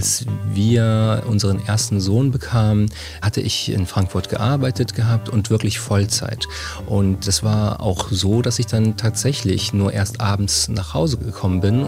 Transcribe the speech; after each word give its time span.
als 0.00 0.24
wir 0.46 1.24
unseren 1.26 1.62
ersten 1.66 2.00
Sohn 2.00 2.30
bekamen, 2.30 2.90
hatte 3.20 3.42
ich 3.42 3.70
in 3.70 3.84
Frankfurt 3.84 4.30
gearbeitet 4.30 4.94
gehabt 4.94 5.28
und 5.28 5.50
wirklich 5.50 5.78
Vollzeit. 5.78 6.48
Und 6.86 7.28
es 7.28 7.42
war 7.42 7.82
auch 7.82 8.08
so, 8.10 8.40
dass 8.40 8.58
ich 8.58 8.64
dann 8.64 8.96
tatsächlich 8.96 9.74
nur 9.74 9.92
erst 9.92 10.22
abends 10.22 10.68
nach 10.68 10.94
Hause 10.94 11.18
gekommen 11.18 11.60
bin. 11.60 11.82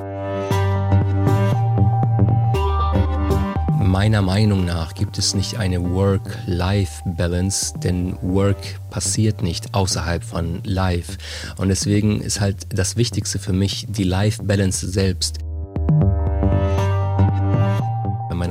Meiner 3.81 4.21
Meinung 4.21 4.67
nach 4.67 4.93
gibt 4.93 5.17
es 5.17 5.35
nicht 5.35 5.57
eine 5.57 5.83
Work-Life-Balance, 5.83 7.79
denn 7.83 8.19
Work 8.21 8.79
passiert 8.91 9.43
nicht 9.43 9.73
außerhalb 9.73 10.23
von 10.23 10.61
Life. 10.65 11.17
Und 11.57 11.71
deswegen 11.71 12.21
ist 12.21 12.43
halt 12.43 12.67
das 12.69 12.97
Wichtigste 12.97 13.39
für 13.39 13.55
mich 13.55 13.87
die 13.89 14.05
Life-Balance 14.05 14.91
selbst. 14.91 15.39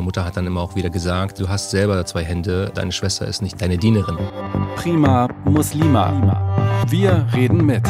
Meine 0.02 0.08
Mutter 0.08 0.26
hat 0.26 0.36
dann 0.36 0.48
immer 0.48 0.62
auch 0.62 0.74
wieder 0.74 0.90
gesagt, 0.90 1.40
du 1.40 1.48
hast 1.48 1.70
selber 1.70 2.04
zwei 2.08 2.24
Hände, 2.24 2.72
deine 2.74 2.92
Schwester 2.92 3.28
ist 3.28 3.44
nicht 3.44 3.62
deine 3.62 3.78
Dienerin. 3.78 4.18
Prima 4.76 5.30
Muslima. 5.46 6.82
Wir 6.88 7.28
reden 7.36 7.64
mit. 7.64 7.84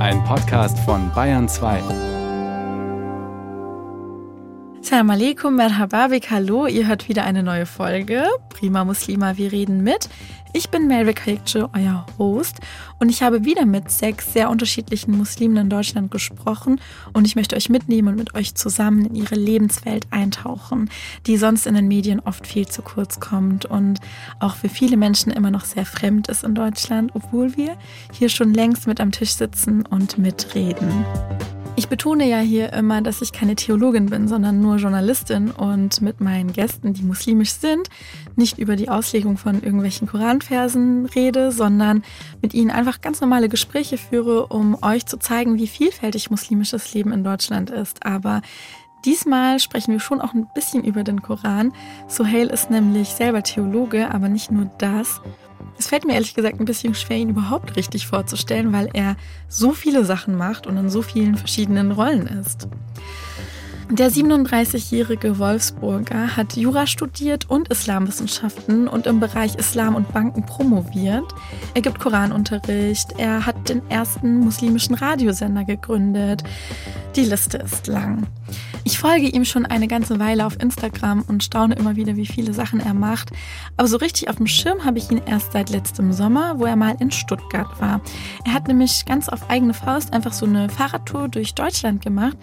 Ein 0.00 0.24
Podcast 0.24 0.76
von 0.80 1.12
Bayern 1.14 1.48
2. 1.48 2.09
Salam 4.90 5.10
alaikum, 5.10 5.54
merhaba, 5.54 6.08
hallo. 6.30 6.66
Ihr 6.66 6.88
hört 6.88 7.08
wieder 7.08 7.22
eine 7.22 7.44
neue 7.44 7.64
Folge. 7.64 8.24
Prima 8.48 8.84
Muslima, 8.84 9.36
wir 9.36 9.52
reden 9.52 9.84
mit. 9.84 10.08
Ich 10.52 10.68
bin 10.68 10.88
Mary 10.88 11.14
Kayekce, 11.14 11.70
euer 11.72 12.04
Host, 12.18 12.56
und 12.98 13.08
ich 13.08 13.22
habe 13.22 13.44
wieder 13.44 13.66
mit 13.66 13.88
sechs 13.88 14.32
sehr 14.32 14.50
unterschiedlichen 14.50 15.16
Muslimen 15.16 15.56
in 15.58 15.70
Deutschland 15.70 16.10
gesprochen 16.10 16.80
und 17.12 17.24
ich 17.24 17.36
möchte 17.36 17.54
euch 17.54 17.68
mitnehmen 17.68 18.08
und 18.08 18.16
mit 18.16 18.34
euch 18.34 18.56
zusammen 18.56 19.06
in 19.06 19.14
ihre 19.14 19.36
Lebenswelt 19.36 20.08
eintauchen, 20.10 20.90
die 21.28 21.36
sonst 21.36 21.68
in 21.68 21.76
den 21.76 21.86
Medien 21.86 22.18
oft 22.18 22.44
viel 22.44 22.66
zu 22.66 22.82
kurz 22.82 23.20
kommt 23.20 23.66
und 23.66 24.00
auch 24.40 24.56
für 24.56 24.68
viele 24.68 24.96
Menschen 24.96 25.30
immer 25.30 25.52
noch 25.52 25.66
sehr 25.66 25.86
fremd 25.86 26.26
ist 26.26 26.42
in 26.42 26.56
Deutschland, 26.56 27.12
obwohl 27.14 27.56
wir 27.56 27.76
hier 28.12 28.28
schon 28.28 28.52
längst 28.52 28.88
mit 28.88 29.00
am 29.00 29.12
Tisch 29.12 29.34
sitzen 29.34 29.86
und 29.86 30.18
mitreden. 30.18 31.06
Ich 31.76 31.88
betone 31.88 32.28
ja 32.28 32.38
hier 32.38 32.72
immer, 32.72 33.00
dass 33.00 33.22
ich 33.22 33.32
keine 33.32 33.56
Theologin 33.56 34.06
bin, 34.06 34.28
sondern 34.28 34.60
nur 34.60 34.76
Journalistin 34.76 35.50
und 35.50 36.02
mit 36.02 36.20
meinen 36.20 36.52
Gästen, 36.52 36.92
die 36.92 37.02
muslimisch 37.02 37.52
sind, 37.52 37.88
nicht 38.36 38.58
über 38.58 38.76
die 38.76 38.88
Auslegung 38.88 39.38
von 39.38 39.62
irgendwelchen 39.62 40.06
Koranversen 40.06 41.06
rede, 41.06 41.52
sondern 41.52 42.02
mit 42.42 42.52
ihnen 42.52 42.70
einfach 42.70 43.00
ganz 43.00 43.20
normale 43.20 43.48
Gespräche 43.48 43.96
führe, 43.96 44.46
um 44.48 44.76
euch 44.82 45.06
zu 45.06 45.18
zeigen, 45.18 45.56
wie 45.56 45.66
vielfältig 45.66 46.30
muslimisches 46.30 46.92
Leben 46.92 47.12
in 47.12 47.24
Deutschland 47.24 47.70
ist. 47.70 48.04
Aber 48.04 48.42
Diesmal 49.06 49.60
sprechen 49.60 49.92
wir 49.92 50.00
schon 50.00 50.20
auch 50.20 50.34
ein 50.34 50.46
bisschen 50.54 50.84
über 50.84 51.04
den 51.04 51.22
Koran. 51.22 51.72
Sohail 52.06 52.48
ist 52.48 52.70
nämlich 52.70 53.08
selber 53.08 53.42
Theologe, 53.42 54.12
aber 54.12 54.28
nicht 54.28 54.50
nur 54.50 54.70
das. 54.76 55.22
Es 55.78 55.86
fällt 55.86 56.04
mir 56.04 56.14
ehrlich 56.14 56.34
gesagt 56.34 56.60
ein 56.60 56.66
bisschen 56.66 56.94
schwer, 56.94 57.16
ihn 57.16 57.30
überhaupt 57.30 57.76
richtig 57.76 58.06
vorzustellen, 58.06 58.72
weil 58.72 58.90
er 58.92 59.16
so 59.48 59.72
viele 59.72 60.04
Sachen 60.04 60.36
macht 60.36 60.66
und 60.66 60.76
in 60.76 60.90
so 60.90 61.02
vielen 61.02 61.36
verschiedenen 61.36 61.92
Rollen 61.92 62.26
ist. 62.26 62.68
Der 63.92 64.08
37-jährige 64.08 65.40
Wolfsburger 65.40 66.36
hat 66.36 66.56
Jura 66.56 66.86
studiert 66.86 67.50
und 67.50 67.68
Islamwissenschaften 67.68 68.86
und 68.86 69.08
im 69.08 69.18
Bereich 69.18 69.56
Islam 69.56 69.96
und 69.96 70.12
Banken 70.12 70.46
promoviert. 70.46 71.24
Er 71.74 71.82
gibt 71.82 71.98
Koranunterricht, 71.98 73.08
er 73.18 73.46
hat 73.46 73.68
den 73.68 73.82
ersten 73.90 74.38
muslimischen 74.38 74.94
Radiosender 74.94 75.64
gegründet. 75.64 76.44
Die 77.16 77.24
Liste 77.24 77.58
ist 77.58 77.88
lang. 77.88 78.28
Ich 78.84 78.98
folge 78.98 79.26
ihm 79.26 79.44
schon 79.44 79.66
eine 79.66 79.88
ganze 79.88 80.18
Weile 80.18 80.46
auf 80.46 80.60
Instagram 80.60 81.22
und 81.28 81.44
staune 81.44 81.74
immer 81.74 81.96
wieder, 81.96 82.16
wie 82.16 82.26
viele 82.26 82.54
Sachen 82.54 82.80
er 82.80 82.94
macht. 82.94 83.30
Aber 83.76 83.88
so 83.88 83.96
richtig 83.96 84.28
auf 84.28 84.36
dem 84.36 84.46
Schirm 84.46 84.84
habe 84.84 84.98
ich 84.98 85.10
ihn 85.10 85.20
erst 85.26 85.52
seit 85.52 85.70
letztem 85.70 86.12
Sommer, 86.12 86.58
wo 86.58 86.64
er 86.64 86.76
mal 86.76 86.96
in 86.98 87.10
Stuttgart 87.10 87.68
war. 87.80 88.00
Er 88.46 88.54
hat 88.54 88.68
nämlich 88.68 89.04
ganz 89.04 89.28
auf 89.28 89.50
eigene 89.50 89.74
Faust 89.74 90.12
einfach 90.12 90.32
so 90.32 90.46
eine 90.46 90.68
Fahrradtour 90.68 91.28
durch 91.28 91.54
Deutschland 91.54 92.02
gemacht, 92.02 92.36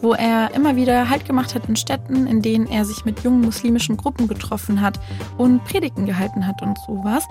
wo 0.00 0.14
er 0.14 0.52
immer 0.54 0.74
wieder 0.76 0.93
Halt 1.08 1.24
gemacht 1.24 1.54
hat 1.54 1.68
in 1.68 1.76
Städten, 1.76 2.26
in 2.26 2.42
denen 2.42 2.66
er 2.66 2.84
sich 2.84 3.04
mit 3.04 3.24
jungen 3.24 3.40
muslimischen 3.40 3.96
Gruppen 3.96 4.28
getroffen 4.28 4.80
hat 4.80 5.00
und 5.36 5.64
Predigten 5.64 6.06
gehalten 6.06 6.46
hat 6.46 6.62
und 6.62 6.78
sowas. 6.86 7.26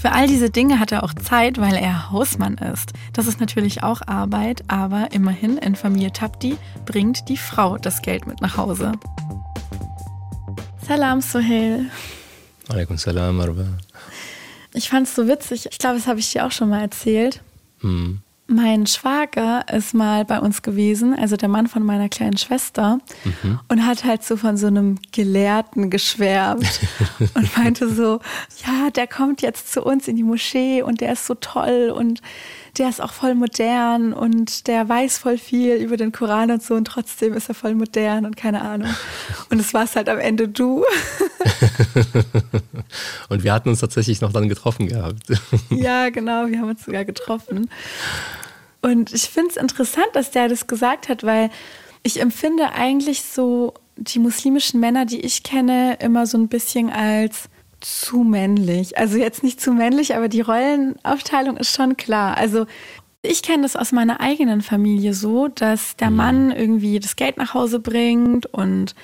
Für 0.00 0.12
all 0.12 0.26
diese 0.26 0.48
Dinge 0.48 0.80
hat 0.80 0.92
er 0.92 1.02
auch 1.02 1.12
Zeit, 1.12 1.60
weil 1.60 1.74
er 1.74 2.10
Hausmann 2.10 2.54
ist. 2.54 2.94
Das 3.12 3.26
ist 3.26 3.38
natürlich 3.38 3.82
auch 3.82 4.00
Arbeit, 4.06 4.64
aber 4.68 5.08
immerhin 5.12 5.58
in 5.58 5.76
Familie 5.76 6.10
Tapti 6.10 6.56
bringt 6.86 7.28
die 7.28 7.36
Frau 7.36 7.76
das 7.76 8.00
Geld 8.00 8.26
mit 8.26 8.40
nach 8.40 8.56
Hause. 8.56 8.92
Salam, 10.90 11.20
Sohail. 11.20 11.88
Alaikum 12.68 12.98
salam, 12.98 13.40
Arba. 13.40 13.64
Ich 14.74 14.88
fand 14.88 15.06
es 15.06 15.14
so 15.14 15.28
witzig. 15.28 15.68
Ich 15.70 15.78
glaube, 15.78 15.98
das 15.98 16.08
habe 16.08 16.18
ich 16.18 16.32
dir 16.32 16.44
auch 16.44 16.50
schon 16.50 16.68
mal 16.68 16.80
erzählt. 16.80 17.42
Hm. 17.78 18.18
Mein 18.48 18.88
Schwager 18.88 19.64
ist 19.72 19.94
mal 19.94 20.24
bei 20.24 20.40
uns 20.40 20.62
gewesen, 20.62 21.16
also 21.16 21.36
der 21.36 21.48
Mann 21.48 21.68
von 21.68 21.84
meiner 21.84 22.08
kleinen 22.08 22.36
Schwester, 22.36 22.98
mhm. 23.22 23.60
und 23.68 23.86
hat 23.86 24.02
halt 24.02 24.24
so 24.24 24.36
von 24.36 24.56
so 24.56 24.66
einem 24.66 24.98
Gelehrten 25.12 25.90
geschwärmt 25.90 26.80
und 27.34 27.56
meinte 27.56 27.88
so, 27.88 28.18
ja, 28.66 28.90
der 28.90 29.06
kommt 29.06 29.42
jetzt 29.42 29.72
zu 29.72 29.84
uns 29.84 30.08
in 30.08 30.16
die 30.16 30.24
Moschee 30.24 30.82
und 30.82 31.00
der 31.00 31.12
ist 31.12 31.24
so 31.24 31.34
toll 31.34 31.94
und 31.94 32.20
der 32.78 32.88
ist 32.88 33.00
auch 33.00 33.12
voll 33.12 33.34
modern 33.34 34.12
und 34.12 34.66
der 34.66 34.88
weiß 34.88 35.18
voll 35.18 35.38
viel 35.38 35.76
über 35.76 35.96
den 35.96 36.12
Koran 36.12 36.50
und 36.50 36.62
so 36.62 36.74
und 36.74 36.84
trotzdem 36.86 37.34
ist 37.34 37.48
er 37.48 37.54
voll 37.54 37.74
modern 37.74 38.26
und 38.26 38.36
keine 38.36 38.62
Ahnung. 38.62 38.94
Und 39.50 39.60
es 39.60 39.74
war 39.74 39.84
es 39.84 39.96
halt 39.96 40.08
am 40.08 40.18
Ende 40.18 40.48
du. 40.48 40.84
und 43.28 43.44
wir 43.44 43.52
hatten 43.52 43.68
uns 43.68 43.80
tatsächlich 43.80 44.20
noch 44.20 44.32
dann 44.32 44.48
getroffen 44.48 44.88
gehabt. 44.88 45.22
ja, 45.70 46.10
genau, 46.10 46.46
wir 46.46 46.58
haben 46.58 46.70
uns 46.70 46.84
sogar 46.84 47.04
getroffen. 47.04 47.70
Und 48.82 49.12
ich 49.12 49.22
finde 49.22 49.50
es 49.50 49.56
interessant, 49.56 50.08
dass 50.14 50.30
der 50.30 50.48
das 50.48 50.66
gesagt 50.66 51.08
hat, 51.08 51.24
weil 51.24 51.50
ich 52.02 52.20
empfinde 52.20 52.72
eigentlich 52.72 53.22
so 53.22 53.74
die 53.96 54.18
muslimischen 54.18 54.80
Männer, 54.80 55.04
die 55.04 55.20
ich 55.20 55.42
kenne, 55.42 55.98
immer 56.00 56.26
so 56.26 56.38
ein 56.38 56.48
bisschen 56.48 56.90
als 56.90 57.50
zu 57.80 58.24
männlich. 58.24 58.98
Also 58.98 59.18
jetzt 59.18 59.42
nicht 59.42 59.60
zu 59.60 59.72
männlich, 59.72 60.14
aber 60.14 60.28
die 60.28 60.40
Rollenaufteilung 60.40 61.56
ist 61.56 61.74
schon 61.74 61.96
klar. 61.96 62.36
Also 62.36 62.66
ich 63.22 63.42
kenne 63.42 63.64
das 63.64 63.76
aus 63.76 63.92
meiner 63.92 64.20
eigenen 64.20 64.62
Familie 64.62 65.12
so, 65.12 65.48
dass 65.48 65.96
der 65.96 66.10
mhm. 66.10 66.16
Mann 66.16 66.50
irgendwie 66.50 67.00
das 67.00 67.16
Geld 67.16 67.36
nach 67.36 67.52
Hause 67.52 67.78
bringt 67.78 68.46
und 68.46 68.94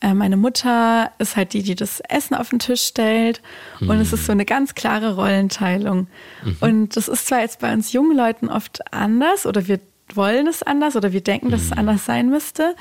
äh, 0.00 0.14
meine 0.14 0.36
Mutter 0.36 1.10
ist 1.18 1.36
halt 1.36 1.52
die, 1.52 1.62
die 1.62 1.74
das 1.74 2.00
Essen 2.00 2.34
auf 2.34 2.50
den 2.50 2.58
Tisch 2.58 2.82
stellt. 2.82 3.42
Mhm. 3.80 3.90
Und 3.90 4.00
es 4.00 4.12
ist 4.12 4.26
so 4.26 4.32
eine 4.32 4.44
ganz 4.44 4.74
klare 4.74 5.14
Rollenteilung. 5.14 6.08
Mhm. 6.44 6.56
Und 6.60 6.96
das 6.96 7.08
ist 7.08 7.26
zwar 7.26 7.40
jetzt 7.40 7.60
bei 7.60 7.72
uns 7.72 7.92
jungen 7.92 8.16
Leuten 8.16 8.48
oft 8.48 8.92
anders 8.92 9.46
oder 9.46 9.66
wir 9.68 9.80
wollen 10.14 10.46
es 10.46 10.62
anders 10.62 10.96
oder 10.96 11.12
wir 11.12 11.22
denken, 11.22 11.50
dass 11.50 11.62
es 11.62 11.70
mhm. 11.70 11.78
anders 11.78 12.04
sein 12.04 12.30
müsste. 12.30 12.76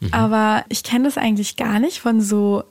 Mhm. 0.00 0.12
Aber 0.12 0.64
ich 0.68 0.82
kenne 0.82 1.04
das 1.04 1.18
eigentlich 1.18 1.56
gar 1.56 1.78
nicht 1.78 2.00
von 2.00 2.20
so 2.20 2.64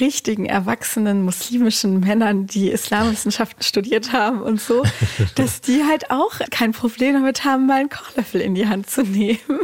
richtigen, 0.00 0.46
erwachsenen 0.46 1.24
muslimischen 1.24 2.00
Männern, 2.00 2.46
die 2.46 2.70
Islamwissenschaften 2.70 3.62
studiert 3.62 4.12
haben 4.12 4.42
und 4.42 4.60
so, 4.60 4.82
dass 5.34 5.60
die 5.60 5.84
halt 5.84 6.10
auch 6.10 6.34
kein 6.50 6.72
Problem 6.72 7.14
damit 7.14 7.44
haben, 7.44 7.66
mal 7.66 7.80
einen 7.80 7.88
Kochlöffel 7.88 8.40
in 8.40 8.54
die 8.54 8.68
Hand 8.68 8.90
zu 8.90 9.02
nehmen. 9.02 9.38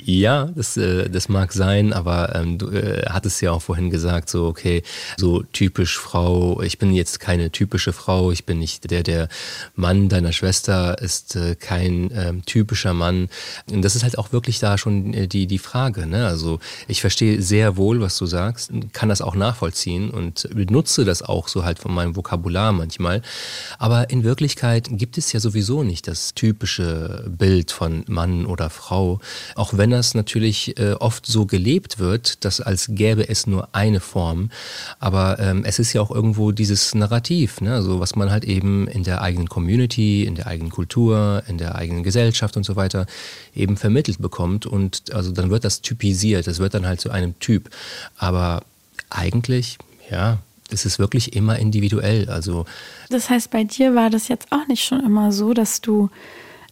Ja, 0.00 0.44
das, 0.54 0.76
äh, 0.76 1.10
das 1.10 1.28
mag 1.28 1.52
sein, 1.52 1.92
aber 1.92 2.32
ähm, 2.36 2.56
du 2.56 2.68
äh, 2.70 3.02
hattest 3.08 3.42
ja 3.42 3.50
auch 3.50 3.62
vorhin 3.62 3.90
gesagt, 3.90 4.30
so, 4.30 4.46
okay, 4.46 4.84
so 5.16 5.42
typisch 5.42 5.98
Frau, 5.98 6.62
ich 6.62 6.78
bin 6.78 6.92
jetzt 6.92 7.18
keine 7.18 7.50
typische 7.50 7.92
Frau, 7.92 8.30
ich 8.30 8.44
bin 8.46 8.60
nicht 8.60 8.88
der, 8.92 9.02
der 9.02 9.28
Mann 9.74 10.08
deiner 10.08 10.32
Schwester 10.32 11.02
ist 11.02 11.34
äh, 11.34 11.56
kein 11.56 12.12
ähm, 12.14 12.44
typischer 12.44 12.94
Mann. 12.94 13.28
Und 13.68 13.82
das 13.82 13.96
ist 13.96 14.04
halt 14.04 14.18
auch 14.18 14.30
wirklich 14.30 14.60
da 14.60 14.78
schon 14.78 15.14
äh, 15.14 15.26
die, 15.26 15.48
die 15.48 15.58
Frage. 15.58 16.06
Ne? 16.06 16.28
Also 16.28 16.60
ich 16.86 17.00
verstehe 17.00 17.42
sehr 17.42 17.76
wohl, 17.76 18.00
was 18.00 18.16
du 18.18 18.26
sagst, 18.26 18.70
kann 18.92 19.08
das 19.08 19.20
auch 19.20 19.34
nachvollziehen 19.34 20.10
und 20.10 20.48
benutze 20.54 21.04
das 21.04 21.22
auch 21.22 21.48
so 21.48 21.64
halt 21.64 21.80
von 21.80 21.92
meinem 21.92 22.14
Vokabular 22.14 22.70
manchmal. 22.70 23.20
Aber 23.78 24.10
in 24.10 24.22
Wirklichkeit 24.22 24.86
gibt 24.92 25.18
es 25.18 25.32
ja 25.32 25.40
sowieso 25.40 25.82
nicht 25.82 26.06
das 26.06 26.34
typische 26.34 27.24
Bild 27.28 27.72
von 27.72 28.04
Mann 28.06 28.46
oder 28.46 28.70
Frau, 28.70 29.18
auch 29.56 29.72
wenn 29.76 29.87
das 29.90 30.14
natürlich 30.14 30.78
äh, 30.78 30.92
oft 30.92 31.26
so 31.26 31.46
gelebt 31.46 31.98
wird, 31.98 32.44
dass 32.44 32.60
als 32.60 32.88
gäbe 32.90 33.28
es 33.28 33.46
nur 33.46 33.68
eine 33.72 34.00
Form, 34.00 34.50
aber 34.98 35.38
ähm, 35.38 35.64
es 35.64 35.78
ist 35.78 35.92
ja 35.92 36.00
auch 36.00 36.10
irgendwo 36.10 36.52
dieses 36.52 36.94
Narrativ, 36.94 37.60
ne? 37.60 37.74
also 37.74 38.00
was 38.00 38.16
man 38.16 38.30
halt 38.30 38.44
eben 38.44 38.88
in 38.88 39.04
der 39.04 39.22
eigenen 39.22 39.48
Community, 39.48 40.24
in 40.24 40.34
der 40.34 40.46
eigenen 40.46 40.70
Kultur, 40.70 41.42
in 41.48 41.58
der 41.58 41.74
eigenen 41.74 42.02
Gesellschaft 42.02 42.56
und 42.56 42.64
so 42.64 42.76
weiter 42.76 43.06
eben 43.54 43.76
vermittelt 43.76 44.20
bekommt 44.20 44.66
und 44.66 45.12
also 45.14 45.32
dann 45.32 45.50
wird 45.50 45.64
das 45.64 45.80
typisiert, 45.80 46.46
es 46.46 46.58
wird 46.58 46.74
dann 46.74 46.86
halt 46.86 47.00
zu 47.00 47.10
einem 47.10 47.38
Typ, 47.38 47.70
aber 48.16 48.62
eigentlich, 49.10 49.78
ja, 50.10 50.38
es 50.70 50.84
ist 50.84 50.98
wirklich 50.98 51.34
immer 51.34 51.58
individuell. 51.58 52.28
Also 52.28 52.66
das 53.08 53.30
heißt, 53.30 53.50
bei 53.50 53.64
dir 53.64 53.94
war 53.94 54.10
das 54.10 54.28
jetzt 54.28 54.48
auch 54.50 54.66
nicht 54.68 54.84
schon 54.84 55.04
immer 55.04 55.32
so, 55.32 55.54
dass 55.54 55.80
du 55.80 56.10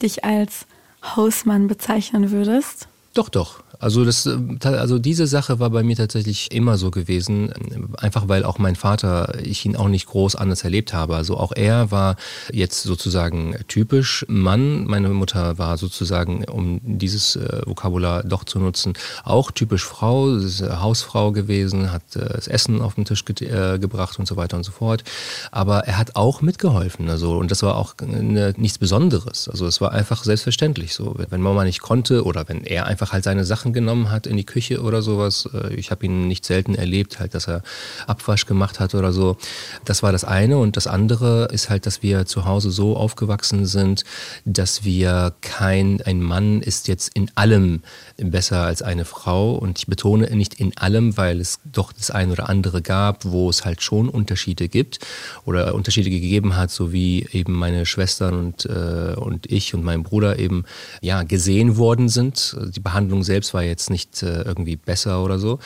dich 0.03 0.25
als 0.25 0.67
Hausmann 1.15 1.69
bezeichnen 1.69 2.31
würdest? 2.31 2.89
Doch, 3.17 3.31
doch. 3.31 3.66
Also, 3.79 4.05
das, 4.05 4.27
äh, 4.27 4.37
also 4.63 4.99
diese 4.99 5.27
Sache 5.27 5.59
war 5.59 5.71
bei 5.71 5.83
mir 5.83 5.97
tatsächlich 5.97 6.53
immer 6.53 6.79
so 6.79 6.91
gewesen, 6.91 7.53
einfach 7.99 8.29
weil 8.29 8.45
auch 8.45 8.59
mein 8.59 8.77
Vater, 8.77 9.39
ich 9.43 9.65
ihn 9.65 9.77
auch 9.77 9.89
nicht 9.89 10.07
groß 10.07 10.37
anders 10.37 10.65
erlebt 10.65 10.93
habe. 10.93 11.17
Also 11.17 11.37
auch 11.37 11.53
er 11.55 11.91
war 11.91 12.17
jetzt 12.53 12.83
sozusagen 12.83 13.57
typisch 13.69 14.25
Mann. 14.29 14.87
Meine 14.87 15.09
Mutter 15.09 15.59
war 15.59 15.79
sozusagen, 15.79 16.45
um 16.45 16.81
dieses 16.83 17.37
äh, 17.37 17.63
Vokabular 17.67 18.23
doch 18.25 18.45
zu 18.45 18.59
nutzen, 18.59 18.95
auch 19.25 19.51
typisch 19.51 19.85
Frau, 19.85 20.39
Hausfrau 20.39 21.33
gewesen, 21.33 21.93
hat 21.93 22.17
äh, 22.17 22.29
das 22.35 22.49
Essen 22.49 22.81
auf 22.81 22.95
den 22.95 23.05
Tisch 23.05 23.25
ge 23.25 23.47
äh, 23.47 23.79
gebracht 23.79 24.19
und 24.19 24.27
so 24.27 24.37
weiter 24.37 24.57
und 24.57 24.65
so 24.65 24.73
fort. 24.73 25.05
Aber 25.51 25.81
er 25.81 25.99
hat 25.99 26.17
auch 26.17 26.43
mitgeholfen. 26.43 27.09
Also, 27.11 27.37
und 27.37 27.51
das 27.51 27.63
war 27.63 27.77
auch 27.77 27.95
eine, 28.01 28.55
nichts 28.57 28.79
Besonderes. 28.79 29.49
Also 29.49 29.67
es 29.67 29.81
war 29.81 29.93
einfach 29.93 30.25
selbstverständlich 30.25 30.95
so. 30.95 31.15
Wenn 31.31 31.41
Mama 31.41 31.65
nicht 31.65 31.81
konnte 31.81 32.25
oder 32.25 32.49
wenn 32.49 32.65
er 32.65 32.87
einfach 32.87 33.13
halt 33.13 33.25
seine 33.25 33.45
Sachen 33.45 33.66
Sachen 33.67 33.73
genommen 33.73 34.11
hat 34.11 34.27
in 34.27 34.37
die 34.37 34.45
Küche 34.45 34.81
oder 34.81 35.03
sowas. 35.03 35.49
Äh, 35.53 35.75
ich 35.75 35.91
habe 35.91 36.07
ihn 36.07 36.29
nicht 36.29 36.45
selten 36.45 36.75
erlebt, 36.75 37.19
halt, 37.19 37.35
dass 37.35 37.49
er 37.49 37.63
Abwasch 38.07 38.47
gemacht 38.47 38.79
hat 38.79 38.95
oder 38.95 39.13
so. 39.13 39.37
Das 39.85 40.03
war 40.03 40.13
das 40.13 40.25
eine. 40.25 40.59
Und 40.59 40.77
das 40.77 40.87
andere 40.87 41.49
ist 41.53 41.69
halt, 41.69 41.87
dass 41.87 42.03
wir 42.03 42.27
zu 42.27 42.45
Hause 42.45 42.71
so 42.71 42.97
aufgewachsen 42.97 43.67
sind, 43.67 44.05
dass 44.45 44.85
wir 44.85 45.35
kein, 45.41 46.01
ein 46.03 46.23
Mann 46.23 46.63
ist 46.63 46.87
jetzt 46.87 47.11
in 47.15 47.31
allem 47.35 47.83
besser 48.17 48.63
als 48.63 48.83
eine 48.83 49.05
Frau. 49.05 49.55
Und 49.55 49.79
ich 49.79 49.87
betone 49.87 50.31
nicht 50.37 50.55
in 50.61 50.77
allem, 50.77 51.17
weil 51.17 51.41
es 51.41 51.59
doch 51.65 51.93
das 51.93 52.11
eine 52.11 52.33
oder 52.33 52.49
andere 52.49 52.83
gab, 52.83 53.25
wo 53.25 53.51
es 53.51 53.65
halt 53.65 53.83
schon 53.83 54.09
Unterschiede 54.09 54.69
gibt 54.69 55.01
oder 55.45 55.75
Unterschiede 55.75 56.11
gegeben 56.11 56.57
hat, 56.57 56.71
so 56.71 56.93
wie 56.93 57.27
eben 57.33 57.55
meine 57.55 57.85
Schwestern 57.85 58.35
und, 58.35 58.67
äh, 58.67 59.15
und 59.17 59.51
ich 59.51 59.75
und 59.75 59.83
mein 59.83 60.05
Bruder 60.05 60.39
eben 60.39 60.65
ja 61.01 61.25
gesehen 61.25 61.77
worden 61.77 62.09
sind. 62.09 62.57
Die 62.75 62.81
Behandlung 62.81 63.25
selbst 63.25 63.55
war 63.56 63.56
jetzt 63.63 63.91
nicht 63.91 64.23
äh, 64.23 64.43
irgendwie 64.43 64.77
besser 64.77 65.23
oder 65.23 65.39
so. 65.39 65.59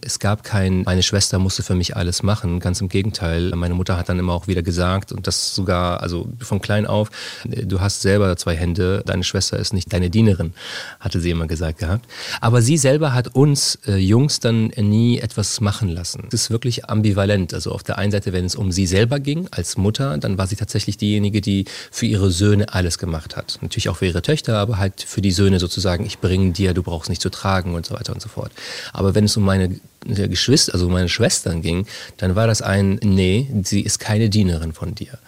Es 0.00 0.18
gab 0.18 0.44
kein, 0.44 0.82
meine 0.82 1.02
Schwester 1.02 1.38
musste 1.38 1.62
für 1.62 1.74
mich 1.74 1.96
alles 1.96 2.22
machen. 2.22 2.60
Ganz 2.60 2.80
im 2.80 2.88
Gegenteil. 2.88 3.50
Meine 3.54 3.74
Mutter 3.74 3.96
hat 3.96 4.08
dann 4.08 4.18
immer 4.18 4.34
auch 4.34 4.46
wieder 4.46 4.62
gesagt 4.62 5.12
und 5.12 5.26
das 5.26 5.54
sogar, 5.54 6.02
also 6.02 6.28
von 6.40 6.60
klein 6.60 6.86
auf, 6.86 7.10
du 7.44 7.80
hast 7.80 8.02
selber 8.02 8.36
zwei 8.36 8.54
Hände, 8.56 9.02
deine 9.06 9.24
Schwester 9.24 9.58
ist 9.58 9.72
nicht 9.72 9.92
deine 9.92 10.10
Dienerin, 10.10 10.52
hatte 11.00 11.20
sie 11.20 11.30
immer 11.30 11.46
gesagt 11.46 11.78
gehabt. 11.78 12.06
Aber 12.40 12.62
sie 12.62 12.76
selber 12.76 13.14
hat 13.14 13.34
uns 13.34 13.78
äh, 13.86 13.96
Jungs 13.96 14.40
dann 14.40 14.66
nie 14.76 15.18
etwas 15.18 15.60
machen 15.60 15.88
lassen. 15.88 16.24
Es 16.28 16.42
ist 16.42 16.50
wirklich 16.50 16.88
ambivalent. 16.88 17.54
Also 17.54 17.72
auf 17.72 17.82
der 17.82 17.98
einen 17.98 18.12
Seite, 18.12 18.32
wenn 18.32 18.44
es 18.44 18.54
um 18.54 18.72
sie 18.72 18.86
selber 18.86 19.20
ging 19.20 19.48
als 19.50 19.76
Mutter, 19.76 20.18
dann 20.18 20.38
war 20.38 20.46
sie 20.46 20.56
tatsächlich 20.56 20.96
diejenige, 20.96 21.40
die 21.40 21.64
für 21.90 22.06
ihre 22.06 22.30
Söhne 22.30 22.72
alles 22.72 22.98
gemacht 22.98 23.36
hat. 23.36 23.58
Natürlich 23.62 23.88
auch 23.88 23.96
für 23.96 24.06
ihre 24.06 24.22
Töchter, 24.22 24.58
aber 24.58 24.78
halt 24.78 25.02
für 25.02 25.20
die 25.20 25.32
Söhne 25.32 25.58
sozusagen, 25.58 26.06
ich 26.06 26.18
bringe 26.18 26.52
dir, 26.52 26.74
du 26.74 26.82
brauchst 26.82 27.08
nicht 27.08 27.22
zu 27.22 27.25
tragen 27.30 27.74
und 27.74 27.86
so 27.86 27.94
weiter 27.94 28.12
und 28.12 28.20
so 28.20 28.28
fort. 28.28 28.52
Aber 28.92 29.14
wenn 29.14 29.24
es 29.24 29.36
um 29.36 29.44
meine 29.44 29.80
Geschwister, 30.04 30.74
also 30.74 30.86
um 30.86 30.92
meine 30.92 31.08
Schwestern 31.08 31.62
ging, 31.62 31.86
dann 32.16 32.34
war 32.34 32.46
das 32.46 32.62
ein, 32.62 32.98
nee, 33.02 33.48
sie 33.62 33.80
ist 33.80 33.98
keine 33.98 34.30
Dienerin 34.30 34.72
von 34.72 34.94
dir. 34.94 35.18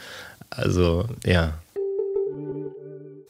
Also, 0.51 1.07
ja. 1.25 1.55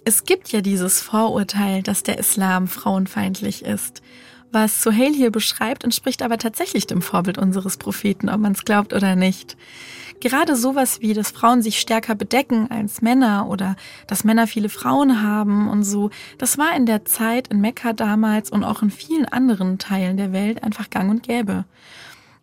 Es 0.04 0.24
gibt 0.24 0.52
ja 0.52 0.60
dieses 0.60 1.00
Vorurteil, 1.00 1.82
dass 1.82 2.02
der 2.02 2.18
Islam 2.18 2.68
frauenfeindlich 2.68 3.64
ist. 3.64 4.02
Was 4.50 4.82
Suhail 4.82 5.12
hier 5.12 5.30
beschreibt, 5.30 5.84
entspricht 5.84 6.22
aber 6.22 6.38
tatsächlich 6.38 6.86
dem 6.86 7.02
Vorbild 7.02 7.36
unseres 7.36 7.76
Propheten, 7.76 8.30
ob 8.30 8.40
man 8.40 8.52
es 8.52 8.64
glaubt 8.64 8.94
oder 8.94 9.14
nicht. 9.14 9.56
Gerade 10.20 10.56
sowas 10.56 11.00
wie, 11.00 11.12
dass 11.12 11.30
Frauen 11.30 11.62
sich 11.62 11.78
stärker 11.78 12.14
bedecken 12.14 12.70
als 12.70 13.02
Männer 13.02 13.46
oder 13.48 13.76
dass 14.06 14.24
Männer 14.24 14.46
viele 14.46 14.68
Frauen 14.68 15.22
haben 15.22 15.68
und 15.68 15.84
so, 15.84 16.10
das 16.38 16.58
war 16.58 16.74
in 16.74 16.86
der 16.86 17.04
Zeit 17.04 17.48
in 17.48 17.60
Mekka 17.60 17.92
damals 17.92 18.50
und 18.50 18.64
auch 18.64 18.82
in 18.82 18.90
vielen 18.90 19.26
anderen 19.26 19.78
Teilen 19.78 20.16
der 20.16 20.32
Welt 20.32 20.64
einfach 20.64 20.90
gang 20.90 21.10
und 21.10 21.22
gäbe. 21.22 21.64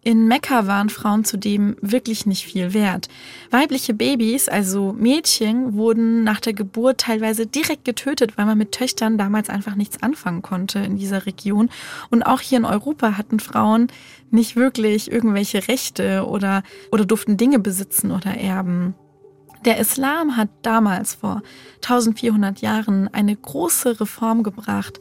In 0.07 0.28
Mekka 0.28 0.68
waren 0.68 0.90
Frauen 0.90 1.25
zudem 1.25 1.78
wirklich 1.81 2.28
nicht 2.28 2.46
viel 2.46 2.75
wert. 2.75 3.07
Weibliche 3.50 3.96
Babys, 3.96 4.48
also 4.48 4.94
Mädchen, 4.94 5.74
wurden 5.74 6.24
nach 6.24 6.40
der 6.40 6.54
Geburt 6.54 7.00
teilweise 7.00 7.48
direkt 7.48 7.86
getötet, 7.86 8.38
weil 8.38 8.46
man 8.46 8.60
mit 8.60 8.72
Töchtern 8.72 9.18
damals 9.18 9.50
einfach 9.50 9.74
nichts 9.74 10.04
anfangen 10.04 10.44
konnte 10.44 10.78
in 10.78 10.98
dieser 10.98 11.25
Region. 11.25 11.72
Und 12.12 12.22
auch 12.22 12.40
hier 12.40 12.60
in 12.60 12.66
Europa 12.66 13.18
hatten 13.18 13.40
Frauen 13.40 13.88
nicht 14.30 14.56
wirklich 14.56 15.12
irgendwelche 15.12 15.68
Rechte 15.68 16.28
oder, 16.28 16.62
oder 16.92 17.06
durften 17.06 17.36
Dinge 17.36 17.57
besitzen 17.57 18.12
oder 18.12 18.38
erben. 18.38 18.94
Der 19.66 19.80
Islam 19.80 20.38
hat 20.38 20.50
damals 20.62 21.16
vor 21.16 21.42
1400 21.78 22.62
Jahren 22.62 23.07
eine 23.12 23.36
große 23.36 24.00
Reform 24.00 24.44
gebracht. 24.44 25.00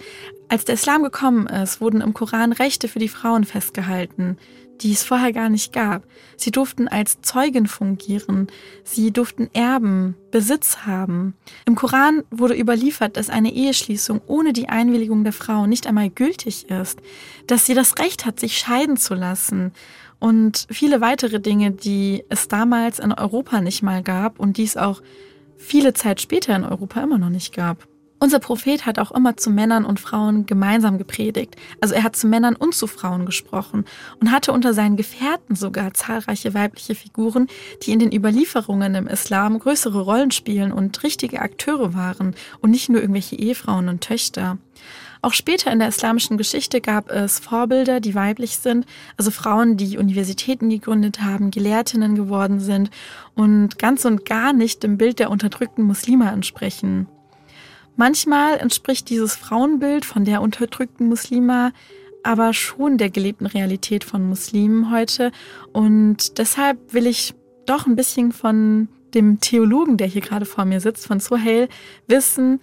Als 0.48 0.64
der 0.64 0.76
Islam 0.76 1.02
gekommen 1.02 1.46
ist, 1.46 1.82
wurden 1.82 2.00
im 2.00 2.14
Koran 2.14 2.52
Rechte 2.52 2.88
für 2.88 3.00
die 3.00 3.10
Frauen 3.10 3.44
festgehalten 3.44 4.38
die 4.80 4.92
es 4.92 5.02
vorher 5.02 5.32
gar 5.32 5.48
nicht 5.48 5.72
gab. 5.72 6.04
Sie 6.36 6.50
durften 6.50 6.88
als 6.88 7.20
Zeugen 7.22 7.66
fungieren, 7.66 8.48
sie 8.82 9.10
durften 9.10 9.48
erben, 9.52 10.16
Besitz 10.30 10.78
haben. 10.86 11.34
Im 11.64 11.74
Koran 11.74 12.22
wurde 12.30 12.58
überliefert, 12.58 13.16
dass 13.16 13.30
eine 13.30 13.52
Eheschließung 13.52 14.20
ohne 14.26 14.52
die 14.52 14.68
Einwilligung 14.68 15.24
der 15.24 15.32
Frau 15.32 15.66
nicht 15.66 15.86
einmal 15.86 16.10
gültig 16.10 16.70
ist, 16.70 17.00
dass 17.46 17.66
sie 17.66 17.74
das 17.74 17.98
Recht 17.98 18.26
hat, 18.26 18.40
sich 18.40 18.58
scheiden 18.58 18.96
zu 18.96 19.14
lassen 19.14 19.72
und 20.18 20.66
viele 20.70 21.00
weitere 21.00 21.40
Dinge, 21.40 21.70
die 21.70 22.24
es 22.28 22.48
damals 22.48 22.98
in 22.98 23.12
Europa 23.12 23.60
nicht 23.60 23.82
mal 23.82 24.02
gab 24.02 24.40
und 24.40 24.56
die 24.56 24.64
es 24.64 24.76
auch 24.76 25.02
viele 25.56 25.92
Zeit 25.92 26.20
später 26.20 26.56
in 26.56 26.64
Europa 26.64 27.02
immer 27.02 27.18
noch 27.18 27.30
nicht 27.30 27.54
gab. 27.54 27.86
Unser 28.24 28.38
Prophet 28.38 28.86
hat 28.86 28.98
auch 28.98 29.12
immer 29.12 29.36
zu 29.36 29.50
Männern 29.50 29.84
und 29.84 30.00
Frauen 30.00 30.46
gemeinsam 30.46 30.96
gepredigt. 30.96 31.56
Also 31.82 31.94
er 31.94 32.04
hat 32.04 32.16
zu 32.16 32.26
Männern 32.26 32.56
und 32.56 32.74
zu 32.74 32.86
Frauen 32.86 33.26
gesprochen 33.26 33.84
und 34.18 34.32
hatte 34.32 34.52
unter 34.52 34.72
seinen 34.72 34.96
Gefährten 34.96 35.56
sogar 35.56 35.92
zahlreiche 35.92 36.54
weibliche 36.54 36.94
Figuren, 36.94 37.48
die 37.82 37.92
in 37.92 37.98
den 37.98 38.14
Überlieferungen 38.14 38.94
im 38.94 39.08
Islam 39.08 39.58
größere 39.58 40.00
Rollen 40.00 40.30
spielen 40.30 40.72
und 40.72 41.02
richtige 41.02 41.42
Akteure 41.42 41.92
waren 41.92 42.34
und 42.62 42.70
nicht 42.70 42.88
nur 42.88 43.02
irgendwelche 43.02 43.36
Ehefrauen 43.36 43.90
und 43.90 44.00
Töchter. 44.00 44.56
Auch 45.20 45.34
später 45.34 45.70
in 45.70 45.78
der 45.78 45.88
islamischen 45.88 46.38
Geschichte 46.38 46.80
gab 46.80 47.10
es 47.10 47.38
Vorbilder, 47.38 48.00
die 48.00 48.14
weiblich 48.14 48.56
sind, 48.56 48.86
also 49.18 49.30
Frauen, 49.32 49.76
die 49.76 49.98
Universitäten 49.98 50.70
gegründet 50.70 51.20
haben, 51.20 51.50
Gelehrtinnen 51.50 52.14
geworden 52.14 52.58
sind 52.58 52.88
und 53.34 53.78
ganz 53.78 54.06
und 54.06 54.24
gar 54.24 54.54
nicht 54.54 54.82
dem 54.82 54.96
Bild 54.96 55.18
der 55.18 55.30
unterdrückten 55.30 55.84
Muslime 55.84 56.30
entsprechen. 56.30 57.06
Manchmal 57.96 58.58
entspricht 58.58 59.08
dieses 59.08 59.36
Frauenbild 59.36 60.04
von 60.04 60.24
der 60.24 60.42
unterdrückten 60.42 61.08
Muslima 61.08 61.72
aber 62.24 62.54
schon 62.54 62.98
der 62.98 63.10
gelebten 63.10 63.46
Realität 63.46 64.02
von 64.02 64.26
Muslimen 64.26 64.90
heute. 64.90 65.30
Und 65.72 66.38
deshalb 66.38 66.92
will 66.92 67.06
ich 67.06 67.34
doch 67.66 67.86
ein 67.86 67.96
bisschen 67.96 68.32
von 68.32 68.88
dem 69.12 69.40
Theologen, 69.40 69.96
der 69.96 70.08
hier 70.08 70.22
gerade 70.22 70.46
vor 70.46 70.64
mir 70.64 70.80
sitzt, 70.80 71.06
von 71.06 71.20
Sohail, 71.20 71.68
wissen, 72.08 72.60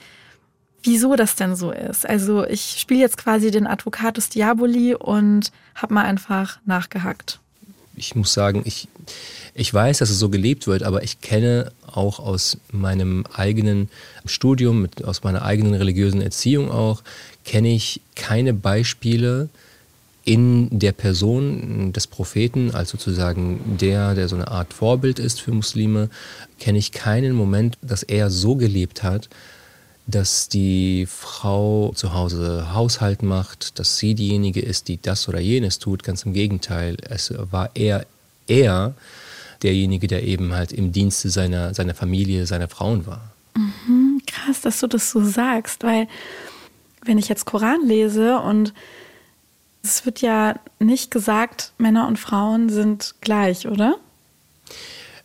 wieso 0.83 1.15
das 1.15 1.35
denn 1.35 1.55
so 1.55 1.71
ist. 1.71 2.09
Also 2.09 2.43
ich 2.45 2.77
spiele 2.79 2.99
jetzt 2.99 3.17
quasi 3.17 3.51
den 3.51 3.67
Advocatus 3.67 4.29
Diaboli 4.29 4.95
und 4.95 5.51
habe 5.75 5.93
mal 5.93 6.05
einfach 6.05 6.59
nachgehackt. 6.65 7.39
Ich 7.95 8.15
muss 8.15 8.33
sagen, 8.33 8.61
ich, 8.65 8.87
ich 9.53 9.73
weiß, 9.73 9.99
dass 9.99 10.09
es 10.09 10.19
so 10.19 10.29
gelebt 10.29 10.67
wird, 10.67 10.83
aber 10.83 11.03
ich 11.03 11.21
kenne 11.21 11.71
auch 11.85 12.19
aus 12.19 12.57
meinem 12.71 13.25
eigenen 13.33 13.89
Studium, 14.25 14.83
mit, 14.83 15.03
aus 15.03 15.23
meiner 15.23 15.43
eigenen 15.43 15.73
religiösen 15.73 16.21
Erziehung 16.21 16.71
auch, 16.71 17.03
kenne 17.43 17.73
ich 17.73 18.01
keine 18.15 18.53
Beispiele 18.53 19.49
in 20.23 20.67
der 20.71 20.91
Person 20.91 21.93
des 21.93 22.07
Propheten, 22.07 22.71
als 22.71 22.89
sozusagen 22.89 23.77
der, 23.79 24.13
der 24.13 24.27
so 24.29 24.35
eine 24.35 24.49
Art 24.49 24.73
Vorbild 24.73 25.19
ist 25.19 25.41
für 25.41 25.51
Muslime, 25.51 26.09
kenne 26.59 26.77
ich 26.77 26.91
keinen 26.91 27.33
Moment, 27.33 27.77
dass 27.81 28.03
er 28.03 28.29
so 28.29 28.55
gelebt 28.55 29.03
hat, 29.03 29.29
dass 30.11 30.49
die 30.49 31.07
Frau 31.07 31.91
zu 31.95 32.13
Hause 32.13 32.73
Haushalt 32.73 33.23
macht, 33.23 33.79
dass 33.79 33.97
sie 33.97 34.13
diejenige 34.13 34.61
ist, 34.61 34.87
die 34.87 35.01
das 35.01 35.27
oder 35.27 35.39
jenes 35.39 35.79
tut. 35.79 36.03
Ganz 36.03 36.23
im 36.23 36.33
Gegenteil, 36.33 36.97
es 37.09 37.33
war 37.51 37.71
eher 37.73 38.05
er, 38.47 38.93
derjenige, 39.63 40.07
der 40.07 40.23
eben 40.23 40.53
halt 40.53 40.71
im 40.71 40.91
Dienste 40.91 41.29
seiner, 41.29 41.73
seiner 41.73 41.93
Familie, 41.93 42.45
seiner 42.45 42.67
Frauen 42.67 43.05
war. 43.05 43.31
Mhm, 43.55 44.21
krass, 44.25 44.61
dass 44.61 44.79
du 44.79 44.87
das 44.87 45.11
so 45.11 45.23
sagst, 45.23 45.83
weil 45.83 46.07
wenn 47.03 47.17
ich 47.17 47.29
jetzt 47.29 47.45
Koran 47.45 47.85
lese 47.85 48.39
und 48.39 48.73
es 49.83 50.05
wird 50.05 50.21
ja 50.21 50.59
nicht 50.79 51.11
gesagt, 51.11 51.73
Männer 51.77 52.07
und 52.07 52.19
Frauen 52.19 52.69
sind 52.69 53.15
gleich, 53.21 53.67
oder? 53.67 53.95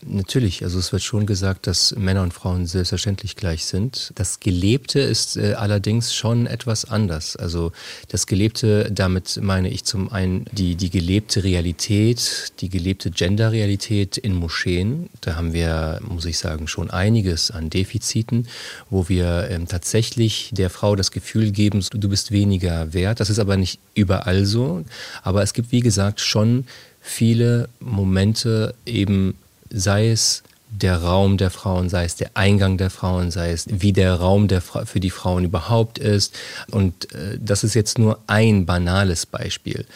Natürlich, 0.04 0.62
also 0.62 0.78
es 0.78 0.92
wird 0.92 1.02
schon 1.02 1.26
gesagt, 1.26 1.66
dass 1.66 1.94
Männer 1.96 2.22
und 2.22 2.34
Frauen 2.34 2.66
selbstverständlich 2.66 3.34
gleich 3.34 3.64
sind. 3.64 4.12
Das 4.14 4.40
Gelebte 4.40 5.00
ist 5.00 5.36
äh, 5.36 5.54
allerdings 5.54 6.14
schon 6.14 6.46
etwas 6.46 6.84
anders. 6.84 7.36
Also 7.36 7.72
das 8.08 8.26
Gelebte, 8.26 8.90
damit 8.92 9.38
meine 9.42 9.70
ich 9.70 9.84
zum 9.84 10.12
einen 10.12 10.44
die, 10.52 10.76
die 10.76 10.90
gelebte 10.90 11.44
Realität, 11.44 12.52
die 12.60 12.68
gelebte 12.68 13.10
Gender-Realität 13.10 14.18
in 14.18 14.34
Moscheen. 14.34 15.08
Da 15.22 15.36
haben 15.36 15.52
wir, 15.52 16.00
muss 16.06 16.26
ich 16.26 16.38
sagen, 16.38 16.68
schon 16.68 16.90
einiges 16.90 17.50
an 17.50 17.70
Defiziten, 17.70 18.48
wo 18.90 19.08
wir 19.08 19.48
ähm, 19.50 19.66
tatsächlich 19.66 20.50
der 20.52 20.68
Frau 20.68 20.94
das 20.94 21.10
Gefühl 21.10 21.52
geben, 21.52 21.84
du 21.90 22.08
bist 22.08 22.30
weniger 22.30 22.92
wert. 22.92 23.20
Das 23.20 23.30
ist 23.30 23.38
aber 23.38 23.56
nicht 23.56 23.80
überall 23.94 24.44
so. 24.44 24.84
Aber 25.22 25.42
es 25.42 25.54
gibt, 25.54 25.72
wie 25.72 25.80
gesagt, 25.80 26.20
schon 26.20 26.66
viele 27.00 27.68
Momente 27.80 28.74
eben 28.84 29.34
sei 29.70 30.10
es 30.10 30.42
der 30.70 31.02
Raum 31.02 31.36
der 31.36 31.50
Frauen, 31.50 31.88
sei 31.88 32.04
es 32.04 32.16
der 32.16 32.30
Eingang 32.34 32.76
der 32.76 32.90
Frauen, 32.90 33.30
sei 33.30 33.52
es 33.52 33.66
wie 33.68 33.92
der 33.92 34.14
Raum 34.14 34.48
der 34.48 34.60
für 34.60 35.00
die 35.00 35.10
Frauen 35.10 35.44
überhaupt 35.44 35.98
ist. 35.98 36.36
Und 36.70 37.12
äh, 37.14 37.38
das 37.40 37.64
ist 37.64 37.74
jetzt 37.74 37.98
nur 37.98 38.18
ein 38.26 38.66
banales 38.66 39.26
Beispiel. 39.26 39.86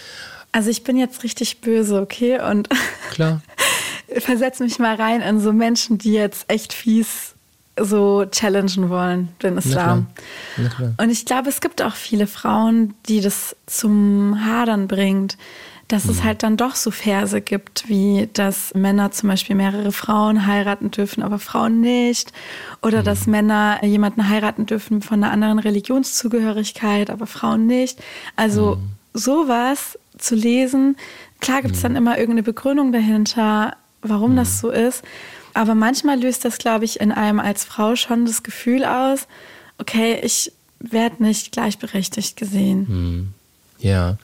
Also 0.53 0.71
ich 0.71 0.83
bin 0.83 0.97
jetzt 0.97 1.23
richtig 1.23 1.61
böse, 1.61 2.01
okay? 2.01 2.41
Und 2.41 2.69
klar. 3.11 3.41
versetz 4.19 4.61
mich 4.61 4.79
mal 4.79 4.97
rein 4.97 5.21
in 5.21 5.41
so 5.41 5.53
Menschen, 5.53 5.99
die 5.99 6.13
jetzt 6.13 6.45
echt 6.49 6.73
fies 6.73 7.35
so 7.79 8.27
challengen 8.27 8.91
wollen, 8.91 9.29
den 9.43 9.57
Islam. 9.57 10.09
Und 10.99 11.11
ich 11.11 11.25
glaube, 11.25 11.49
es 11.49 11.61
gibt 11.61 11.81
auch 11.83 11.95
viele 11.95 12.27
Frauen, 12.27 12.95
die 13.07 13.21
das 13.21 13.57
zum 13.67 14.45
Hadern 14.45 14.87
bringt 14.89 15.39
dass 15.91 16.05
mhm. 16.05 16.11
es 16.11 16.23
halt 16.23 16.43
dann 16.45 16.57
doch 16.57 16.77
so 16.77 16.91
Verse 16.91 17.41
gibt, 17.41 17.89
wie 17.89 18.29
dass 18.33 18.73
Männer 18.75 19.11
zum 19.11 19.29
Beispiel 19.29 19.57
mehrere 19.57 19.91
Frauen 19.91 20.47
heiraten 20.47 20.91
dürfen, 20.93 21.23
aber 21.23 21.39
Frauen 21.41 21.81
nicht. 21.81 22.33
Oder 22.81 23.01
mhm. 23.01 23.05
dass 23.05 23.27
Männer 23.27 23.85
jemanden 23.85 24.29
heiraten 24.29 24.67
dürfen 24.67 25.03
von 25.03 25.23
einer 25.23 25.33
anderen 25.33 25.59
Religionszugehörigkeit, 25.59 27.11
aber 27.11 27.27
Frauen 27.27 27.67
nicht. 27.67 27.99
Also 28.37 28.77
mhm. 28.77 28.91
sowas 29.15 29.99
zu 30.17 30.37
lesen, 30.37 30.97
klar 31.41 31.63
gibt 31.63 31.75
es 31.75 31.83
dann 31.83 31.93
mhm. 31.93 31.99
immer 31.99 32.19
irgendeine 32.19 32.45
Begründung 32.45 32.93
dahinter, 32.93 33.77
warum 34.01 34.37
das 34.37 34.55
mhm. 34.55 34.61
so 34.61 34.71
ist. 34.71 35.03
Aber 35.55 35.75
manchmal 35.75 36.21
löst 36.21 36.45
das, 36.45 36.59
glaube 36.59 36.85
ich, 36.85 37.01
in 37.01 37.11
einem 37.11 37.41
als 37.41 37.65
Frau 37.65 37.97
schon 37.97 38.27
das 38.27 38.45
Gefühl 38.45 38.85
aus, 38.85 39.27
okay, 39.79 40.21
ich 40.23 40.53
werde 40.79 41.23
nicht 41.25 41.51
gleichberechtigt 41.51 42.37
gesehen. 42.37 42.87
Mhm. 42.89 43.29
Ja 43.81 44.19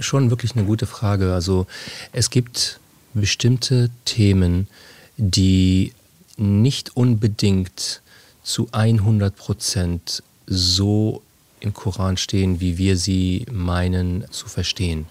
schon 0.00 0.30
wirklich 0.30 0.56
eine 0.56 0.64
gute 0.64 0.86
Frage. 0.86 1.32
Also 1.32 1.66
es 2.12 2.30
gibt 2.30 2.80
bestimmte 3.14 3.90
Themen, 4.04 4.68
die 5.16 5.92
nicht 6.36 6.96
unbedingt 6.96 8.00
zu 8.42 8.68
100 8.72 9.36
Prozent 9.36 10.22
so 10.46 11.22
im 11.60 11.74
Koran 11.74 12.16
stehen, 12.16 12.60
wie 12.60 12.78
wir 12.78 12.96
sie 12.96 13.46
meinen 13.50 14.24
zu 14.30 14.48
verstehen. 14.48 15.06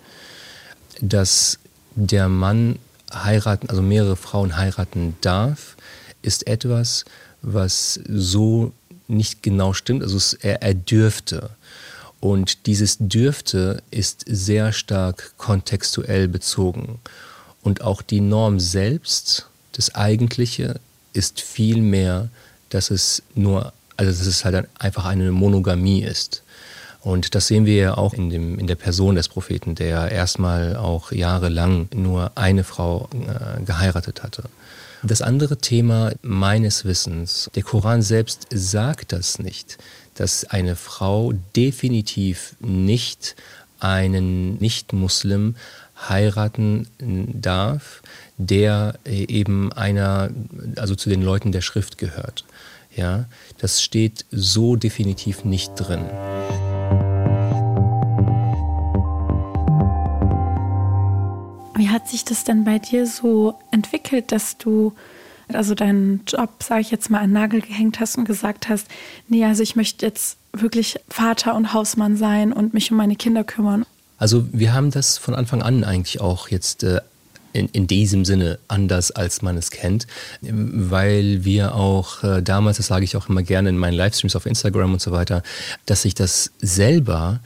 Dass 0.99 1.59
der 1.95 2.27
Mann 2.27 2.79
heiraten, 3.13 3.69
also 3.69 3.81
mehrere 3.81 4.15
Frauen 4.15 4.57
heiraten 4.57 5.15
darf, 5.21 5.75
ist 6.21 6.47
etwas, 6.47 7.05
was 7.41 7.99
so 8.07 8.73
nicht 9.07 9.43
genau 9.43 9.73
stimmt. 9.73 10.03
Also 10.03 10.37
er, 10.41 10.61
er 10.61 10.73
dürfte. 10.73 11.51
Und 12.19 12.65
dieses 12.65 12.97
dürfte 12.99 13.81
ist 13.91 14.25
sehr 14.27 14.73
stark 14.73 15.33
kontextuell 15.37 16.27
bezogen. 16.27 16.99
Und 17.61 17.81
auch 17.81 18.01
die 18.01 18.21
Norm 18.21 18.59
selbst, 18.59 19.47
das 19.73 19.95
Eigentliche, 19.95 20.79
ist 21.13 21.41
viel 21.41 21.81
mehr, 21.81 22.29
dass 22.69 22.91
es 22.91 23.23
nur, 23.35 23.73
also 23.97 24.11
dass 24.11 24.27
es 24.27 24.45
halt 24.45 24.67
einfach 24.77 25.05
eine 25.05 25.31
Monogamie 25.31 26.03
ist. 26.03 26.43
Und 27.01 27.33
das 27.35 27.47
sehen 27.47 27.65
wir 27.65 27.75
ja 27.75 27.97
auch 27.97 28.13
in, 28.13 28.29
dem, 28.29 28.59
in 28.59 28.67
der 28.67 28.75
Person 28.75 29.15
des 29.15 29.29
Propheten, 29.29 29.75
der 29.75 30.11
erstmal 30.11 30.75
auch 30.75 31.13
jahrelang 31.13 31.87
nur 31.93 32.33
eine 32.35 32.65
Frau 32.65 33.09
äh, 33.13 33.63
geheiratet 33.63 34.21
hatte. 34.21 34.43
Das 35.01 35.21
andere 35.21 35.57
Thema 35.57 36.11
meines 36.21 36.83
Wissens, 36.83 37.49
der 37.55 37.63
Koran 37.63 38.01
selbst 38.01 38.47
sagt 38.51 39.13
das 39.13 39.39
nicht 39.39 39.77
dass 40.19 40.43
eine 40.43 40.75
Frau 40.75 41.31
definitiv 41.55 42.55
nicht 42.59 43.37
einen 43.79 44.57
Nicht-Muslim 44.57 45.55
heiraten 46.09 46.87
darf, 46.99 48.01
der 48.37 48.99
eben 49.05 49.71
einer, 49.71 50.29
also 50.75 50.95
zu 50.95 51.09
den 51.09 51.21
Leuten 51.21 51.53
der 51.53 51.61
Schrift 51.61 51.97
gehört. 51.97 52.43
Ja, 52.93 53.25
das 53.59 53.81
steht 53.81 54.25
so 54.29 54.75
definitiv 54.75 55.45
nicht 55.45 55.71
drin. 55.75 56.03
Wie 61.77 61.87
hat 61.87 62.09
sich 62.09 62.25
das 62.25 62.43
denn 62.43 62.65
bei 62.65 62.77
dir 62.77 63.07
so 63.07 63.57
entwickelt, 63.71 64.33
dass 64.33 64.57
du 64.57 64.93
also 65.53 65.75
deinen 65.75 66.21
Job, 66.27 66.61
sage 66.61 66.81
ich 66.81 66.91
jetzt 66.91 67.09
mal, 67.09 67.19
an 67.19 67.31
Nagel 67.31 67.61
gehängt 67.61 67.99
hast 67.99 68.17
und 68.17 68.25
gesagt 68.25 68.69
hast, 68.69 68.87
nee, 69.27 69.43
also 69.45 69.63
ich 69.63 69.75
möchte 69.75 70.05
jetzt 70.05 70.37
wirklich 70.53 70.99
Vater 71.09 71.55
und 71.55 71.73
Hausmann 71.73 72.17
sein 72.17 72.53
und 72.53 72.73
mich 72.73 72.91
um 72.91 72.97
meine 72.97 73.15
Kinder 73.15 73.43
kümmern? 73.43 73.85
Also 74.17 74.45
wir 74.51 74.73
haben 74.73 74.91
das 74.91 75.17
von 75.17 75.33
Anfang 75.33 75.61
an 75.61 75.83
eigentlich 75.83 76.19
auch 76.19 76.49
jetzt 76.49 76.83
äh, 76.83 77.01
in, 77.53 77.67
in 77.69 77.87
diesem 77.87 78.25
Sinne 78.25 78.59
anders, 78.67 79.11
als 79.11 79.41
man 79.41 79.57
es 79.57 79.71
kennt, 79.71 80.07
weil 80.41 81.43
wir 81.45 81.73
auch 81.75 82.23
äh, 82.23 82.41
damals, 82.41 82.77
das 82.77 82.87
sage 82.87 83.05
ich 83.05 83.15
auch 83.15 83.29
immer 83.29 83.43
gerne 83.43 83.69
in 83.69 83.77
meinen 83.77 83.95
Livestreams 83.95 84.35
auf 84.35 84.45
Instagram 84.45 84.93
und 84.93 85.01
so 85.01 85.11
weiter, 85.11 85.41
dass 85.85 86.05
ich 86.05 86.13
das 86.13 86.51
selber 86.59 87.39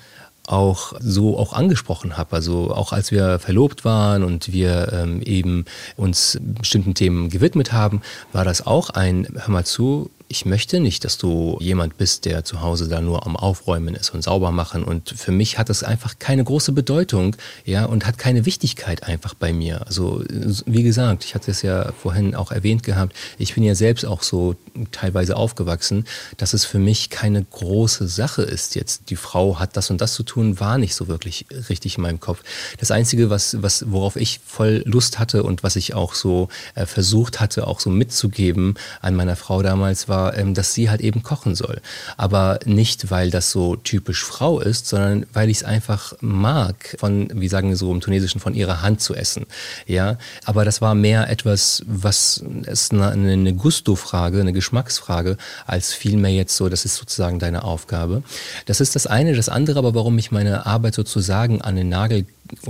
auch 0.48 0.94
so 1.00 1.38
auch 1.38 1.54
angesprochen 1.54 2.18
habe. 2.18 2.36
Also 2.36 2.72
auch 2.72 2.92
als 2.92 3.12
wir 3.12 3.40
verlobt 3.40 3.86
waren 3.86 4.24
und 4.24 4.52
wir 4.52 4.92
ähm, 4.92 5.22
eben 5.22 5.66
uns 5.96 6.38
bestimmten 6.42 6.94
Themen 6.94 7.30
gewidmet 7.30 7.72
haben, 7.72 8.02
war 8.34 8.44
das 8.44 8.66
auch 8.66 8.90
ein, 8.90 9.28
hör 9.34 9.50
mal 9.50 9.66
zu, 9.66 10.10
ich 10.34 10.48
möchte 10.48 10.80
nicht, 10.80 11.06
dass 11.06 11.20
du 11.20 11.60
jemand 11.62 11.96
bist, 11.98 12.26
der 12.26 12.44
zu 12.44 12.62
Hause 12.62 12.88
da 12.88 13.02
nur 13.02 13.28
am 13.28 13.36
Aufräumen 13.36 13.94
ist 13.94 14.16
und 14.16 14.24
sauber 14.24 14.50
machen. 14.50 14.84
Und 14.84 15.12
für 15.12 15.32
mich 15.32 15.60
hat 15.60 15.70
das 15.70 15.84
einfach 15.84 16.18
keine 16.18 16.44
große 16.44 16.72
Bedeutung, 16.72 17.36
ja, 17.66 17.86
und 17.86 18.08
hat 18.08 18.18
keine 18.18 18.48
Wichtigkeit 18.48 19.04
einfach 19.04 19.36
bei 19.36 19.54
mir. 19.54 19.86
Also, 19.86 20.24
wie 20.66 20.82
gesagt, 20.82 21.24
ich 21.24 21.36
hatte 21.36 21.52
es 21.52 21.62
ja 21.62 21.92
vorhin 21.92 22.34
auch 22.34 22.52
erwähnt 22.52 22.82
gehabt, 22.82 23.16
ich 23.38 23.54
bin 23.54 23.64
ja 23.64 23.76
selbst 23.76 24.08
auch 24.08 24.24
so 24.24 24.56
teilweise 24.92 25.38
aufgewachsen, 25.38 26.06
dass 26.38 26.54
es 26.54 26.66
für 26.66 26.80
mich 26.80 27.12
keine 27.12 27.44
große 27.44 28.08
Sache 28.08 28.42
ist 28.42 28.74
jetzt. 28.74 29.12
Die 29.12 29.16
Frau 29.16 29.60
hat 29.60 29.78
das 29.78 29.92
und 29.92 30.02
das 30.02 30.16
zu 30.16 30.24
tun, 30.24 30.60
war 30.60 30.80
nicht 30.80 30.96
so 30.96 31.08
wirklich 31.08 31.46
richtig 31.70 31.98
in 31.98 32.02
meinem 32.02 32.20
Kopf. 32.20 32.42
Das 32.80 32.90
Einzige, 32.90 33.30
was, 33.30 33.62
was, 33.62 33.86
worauf 33.92 34.16
ich 34.16 34.40
voll 34.44 34.82
Lust 34.88 35.20
hatte 35.20 35.44
und 35.44 35.62
was 35.62 35.76
ich 35.76 35.94
auch 35.94 36.16
so 36.16 36.48
äh, 36.74 36.88
versucht 36.88 37.40
hatte, 37.40 37.68
auch 37.68 37.80
so 37.80 37.92
mitzugeben 37.92 38.74
an 39.00 39.14
meiner 39.14 39.36
Frau 39.36 39.62
damals, 39.62 40.08
war, 40.08 40.23
ähm, 40.32 40.54
dass 40.54 40.74
sie 40.74 40.90
halt 40.90 41.02
eben 41.02 41.24
kochen 41.24 41.56
soll. 41.56 41.82
Aber 42.18 42.60
nicht, 42.66 43.12
weil 43.12 43.30
das 43.30 43.52
so 43.52 43.76
typisch 43.76 44.24
Frau 44.24 44.60
ist, 44.60 44.88
sondern 44.88 45.26
weil 45.34 45.50
ich 45.50 45.58
es 45.58 45.64
einfach 45.64 46.14
mag, 46.22 46.96
von, 47.00 47.30
wie 47.34 47.48
sagen 47.48 47.70
wir 47.70 47.78
so 47.78 47.92
im 47.92 48.02
Tunesischen, 48.02 48.40
von 48.40 48.54
ihrer 48.54 48.82
Hand 48.82 49.02
zu 49.02 49.16
essen. 49.16 49.46
Ja, 49.86 50.18
aber 50.46 50.66
das 50.66 50.82
war 50.82 50.96
mehr 50.96 51.30
etwas, 51.30 51.84
was 51.88 52.44
ist 52.66 52.94
eine, 52.94 53.12
eine 53.12 53.54
Gusto-Frage, 53.54 54.40
eine 54.40 54.54
Geschmacksfrage, 54.54 55.38
als 55.66 55.94
vielmehr 55.94 56.32
jetzt 56.32 56.56
so, 56.56 56.70
das 56.70 56.86
ist 56.86 56.96
sozusagen 56.96 57.40
deine 57.40 57.64
Aufgabe. 57.64 58.24
Das 58.66 58.82
ist 58.82 58.96
das 58.96 59.08
eine. 59.08 59.36
Das 59.36 59.50
andere 59.50 59.80
aber, 59.80 59.96
warum 59.96 60.18
ich 60.18 60.32
meine 60.32 60.66
Arbeit 60.66 60.96
sozusagen 60.96 61.62
an 61.62 61.76
den 61.76 61.90
Nagel 61.90 62.26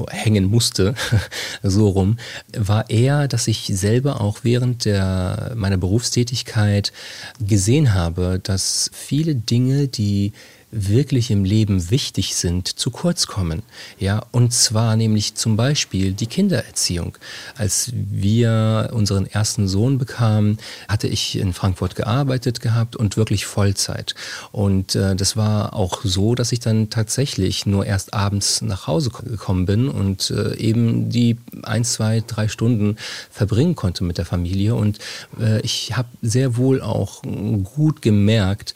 hängen 0.10 0.46
musste, 0.46 0.96
so 1.64 1.90
rum, 1.90 2.18
war 2.56 2.90
eher, 2.90 3.28
dass 3.28 3.48
ich 3.48 3.72
selber 3.74 4.22
auch 4.22 4.40
während 4.44 4.86
der, 4.86 5.54
meiner 5.56 5.78
Berufstätigkeit 5.78 6.92
gesehen 7.40 7.94
habe, 7.94 8.40
dass 8.42 8.90
viele 8.94 9.36
Dinge, 9.36 9.88
die 9.88 10.34
wirklich 10.74 11.30
im 11.30 11.46
Leben 11.46 11.92
wichtig 11.92 12.36
sind, 12.36 12.68
zu 12.68 12.90
kurz 12.90 13.28
kommen. 13.28 13.62
Ja, 14.00 14.24
und 14.32 14.54
zwar 14.54 14.96
nämlich 14.96 15.36
zum 15.36 15.56
Beispiel 15.56 16.14
die 16.14 16.26
Kindererziehung. 16.26 17.18
Als 17.56 17.92
wir 17.94 18.90
unseren 18.92 19.28
ersten 19.28 19.68
Sohn 19.68 20.00
bekamen, 20.00 20.58
hatte 20.88 21.08
ich 21.08 21.38
in 21.38 21.54
Frankfurt 21.54 21.96
gearbeitet 21.96 22.60
gehabt 22.60 22.96
und 22.96 23.18
wirklich 23.18 23.46
Vollzeit. 23.46 24.16
Und 24.52 24.96
äh, 24.96 25.16
das 25.16 25.38
war 25.38 25.74
auch 25.74 26.02
so, 26.04 26.34
dass 26.34 26.52
ich 26.52 26.60
dann 26.60 26.90
tatsächlich 26.90 27.66
nur 27.66 27.86
erst 27.86 28.14
abends 28.14 28.62
nach 28.62 28.88
Hause 28.88 29.12
gekommen 29.12 29.66
bin 29.66 29.90
und 29.90 30.32
äh, 30.32 30.56
eben 30.58 31.10
die 31.10 31.38
ein, 31.62 31.84
zwei, 31.84 32.24
drei 32.26 32.48
Stunden 32.48 32.98
verbringen 33.30 33.76
konnte 33.76 34.04
mit 34.04 34.18
der 34.18 34.26
Familie. 34.26 34.74
Und 34.76 34.98
äh, 35.40 35.62
ich 35.62 35.96
habe 35.96 36.10
sehr 36.22 36.58
wohl 36.58 36.82
auch 36.82 37.22
gut 37.76 38.02
gemerkt, 38.02 38.74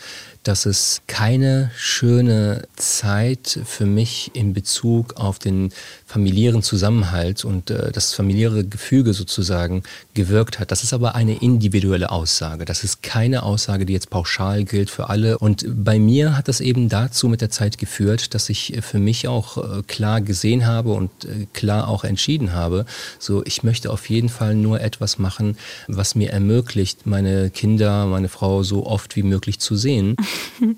dass 0.47 0.65
es 0.65 1.01
keine 1.07 1.71
schöne 1.75 2.63
Zeit 2.77 3.59
für 3.65 3.85
mich 3.85 4.31
in 4.33 4.53
Bezug 4.53 5.17
auf 5.17 5.39
den 5.39 5.73
familiären 6.05 6.63
Zusammenhalt 6.63 7.43
und 7.43 7.69
äh, 7.69 7.91
das 7.91 8.13
familiäre 8.13 8.63
Gefüge 8.63 9.13
sozusagen 9.13 9.83
gewirkt 10.13 10.59
hat. 10.59 10.71
Das 10.71 10.83
ist 10.83 10.93
aber 10.93 11.15
eine 11.15 11.41
individuelle 11.41 12.11
Aussage. 12.11 12.63
Das 12.63 12.85
ist 12.85 13.03
keine 13.03 13.43
Aussage, 13.43 13.85
die 13.85 13.91
jetzt 13.91 14.09
pauschal 14.09 14.63
gilt 14.63 14.89
für 14.89 15.09
alle. 15.09 15.37
Und 15.37 15.65
bei 15.67 15.99
mir 15.99 16.37
hat 16.37 16.47
das 16.47 16.61
eben 16.61 16.87
dazu 16.87 17.27
mit 17.27 17.41
der 17.41 17.49
Zeit 17.49 17.77
geführt, 17.77 18.33
dass 18.33 18.47
ich 18.47 18.79
für 18.81 18.99
mich 18.99 19.27
auch 19.27 19.57
äh, 19.57 19.83
klar 19.83 20.21
gesehen 20.21 20.65
habe 20.65 20.93
und 20.93 21.09
äh, 21.25 21.47
klar 21.51 21.89
auch 21.89 22.05
entschieden 22.05 22.53
habe, 22.53 22.85
so 23.19 23.43
ich 23.43 23.63
möchte 23.63 23.91
auf 23.91 24.09
jeden 24.09 24.29
Fall 24.29 24.55
nur 24.55 24.79
etwas 24.79 25.19
machen, 25.19 25.57
was 25.89 26.15
mir 26.15 26.31
ermöglicht, 26.31 27.05
meine 27.05 27.49
Kinder, 27.49 28.05
meine 28.05 28.29
Frau 28.29 28.63
so 28.63 28.85
oft 28.85 29.17
wie 29.17 29.23
möglich 29.23 29.59
zu 29.59 29.75
sehen. 29.75 30.15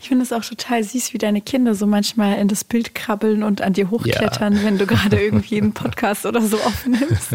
Ich 0.00 0.08
finde 0.08 0.24
es 0.24 0.32
auch 0.32 0.44
total 0.44 0.82
süß, 0.82 1.12
wie 1.14 1.18
deine 1.18 1.40
Kinder 1.40 1.74
so 1.74 1.86
manchmal 1.86 2.38
in 2.38 2.48
das 2.48 2.64
Bild 2.64 2.94
krabbeln 2.94 3.42
und 3.42 3.62
an 3.62 3.72
dir 3.72 3.90
hochklettern, 3.90 4.56
ja. 4.56 4.64
wenn 4.64 4.78
du 4.78 4.86
gerade 4.86 5.20
irgendwie 5.20 5.60
einen 5.60 5.72
Podcast 5.74 6.26
oder 6.26 6.42
so 6.42 6.56
aufnimmst. 6.58 7.30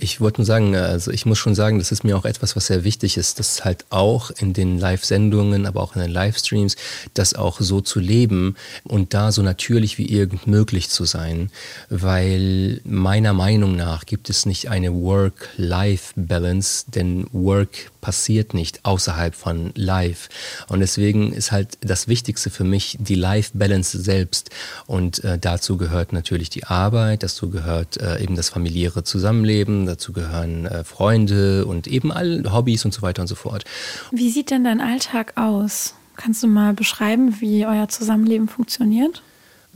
Ich 0.00 0.20
wollte 0.20 0.40
nur 0.40 0.46
sagen, 0.46 0.74
also 0.76 1.10
ich 1.10 1.26
muss 1.26 1.38
schon 1.38 1.54
sagen, 1.54 1.78
das 1.78 1.92
ist 1.92 2.04
mir 2.04 2.16
auch 2.16 2.24
etwas, 2.24 2.56
was 2.56 2.66
sehr 2.66 2.84
wichtig 2.84 3.16
ist, 3.16 3.38
das 3.38 3.64
halt 3.64 3.84
auch 3.90 4.30
in 4.30 4.52
den 4.52 4.78
Live-Sendungen, 4.78 5.66
aber 5.66 5.82
auch 5.82 5.96
in 5.96 6.00
den 6.00 6.10
Livestreams, 6.10 6.76
das 7.14 7.34
auch 7.34 7.60
so 7.60 7.80
zu 7.80 7.98
leben 7.98 8.56
und 8.84 9.12
da 9.12 9.32
so 9.32 9.42
natürlich 9.42 9.98
wie 9.98 10.06
irgend 10.06 10.46
möglich 10.46 10.88
zu 10.88 11.04
sein, 11.04 11.50
weil 11.90 12.80
meiner 12.84 13.32
Meinung 13.32 13.76
nach 13.76 14.06
gibt 14.06 14.30
es 14.30 14.46
nicht 14.46 14.68
eine 14.68 14.94
Work-Life-Balance, 14.94 16.86
denn 16.90 17.26
Work 17.32 17.90
passiert 18.00 18.54
nicht 18.54 18.84
außerhalb 18.84 19.34
von 19.34 19.72
Live. 19.74 20.28
Und 20.68 20.80
deswegen 20.80 21.32
ist 21.32 21.52
halt 21.52 21.78
das 21.80 22.08
Wichtigste 22.08 22.50
für 22.50 22.64
mich 22.64 22.96
die 23.00 23.14
Life-Balance 23.14 24.00
selbst. 24.00 24.50
Und 24.86 25.24
äh, 25.24 25.38
dazu 25.38 25.76
gehört 25.76 26.12
natürlich 26.12 26.50
die 26.50 26.64
Arbeit, 26.64 27.22
dazu 27.22 27.50
gehört 27.50 28.00
äh, 28.00 28.22
eben 28.22 28.36
das 28.36 28.48
familiäre 28.48 29.04
Zusammenleben, 29.04 29.86
dazu 29.86 30.12
gehören 30.12 30.66
äh, 30.66 30.84
Freunde 30.84 31.66
und 31.66 31.86
eben 31.86 32.12
alle 32.12 32.52
Hobbys 32.52 32.84
und 32.84 32.92
so 32.92 33.02
weiter 33.02 33.22
und 33.22 33.28
so 33.28 33.34
fort. 33.34 33.64
Wie 34.10 34.30
sieht 34.30 34.50
denn 34.50 34.64
dein 34.64 34.80
Alltag 34.80 35.36
aus? 35.36 35.94
Kannst 36.16 36.42
du 36.42 36.48
mal 36.48 36.74
beschreiben, 36.74 37.40
wie 37.40 37.64
euer 37.64 37.88
Zusammenleben 37.88 38.48
funktioniert? 38.48 39.22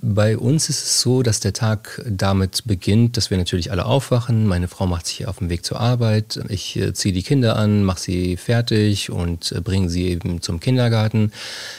Bei 0.04 0.36
uns 0.36 0.68
ist 0.68 0.82
es 0.82 1.00
so, 1.00 1.22
dass 1.22 1.38
der 1.38 1.52
Tag 1.52 2.02
damit 2.04 2.64
beginnt, 2.66 3.16
dass 3.16 3.30
wir 3.30 3.38
natürlich 3.38 3.70
alle 3.70 3.84
aufwachen. 3.84 4.48
Meine 4.48 4.66
Frau 4.66 4.88
macht 4.88 5.06
sich 5.06 5.28
auf 5.28 5.38
den 5.38 5.48
Weg 5.48 5.64
zur 5.64 5.78
Arbeit. 5.78 6.40
Ich 6.48 6.76
äh, 6.76 6.92
ziehe 6.92 7.14
die 7.14 7.22
Kinder 7.22 7.54
an, 7.54 7.84
mache 7.84 8.00
sie 8.00 8.36
fertig 8.36 9.10
und 9.10 9.52
äh, 9.52 9.60
bringe 9.60 9.88
sie 9.88 10.08
eben 10.08 10.42
zum 10.42 10.58
Kindergarten. 10.58 11.30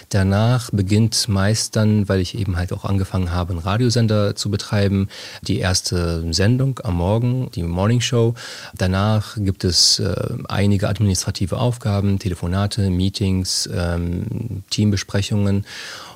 Danach 0.07 0.69
beginnt 0.71 1.27
meist 1.27 1.75
dann, 1.75 2.07
weil 2.07 2.21
ich 2.21 2.37
eben 2.37 2.55
halt 2.55 2.71
auch 2.71 2.85
angefangen 2.85 3.33
habe, 3.33 3.51
einen 3.51 3.59
Radiosender 3.59 4.37
zu 4.37 4.49
betreiben, 4.49 5.09
die 5.41 5.59
erste 5.59 6.23
Sendung 6.33 6.79
am 6.81 6.95
Morgen, 6.95 7.51
die 7.53 7.63
Morning 7.63 7.99
Show. 7.99 8.35
Danach 8.73 9.35
gibt 9.35 9.65
es 9.65 9.99
äh, 9.99 10.15
einige 10.47 10.87
administrative 10.87 11.57
Aufgaben, 11.57 12.19
Telefonate, 12.19 12.89
Meetings, 12.89 13.69
ähm, 13.75 14.63
Teambesprechungen. 14.69 15.65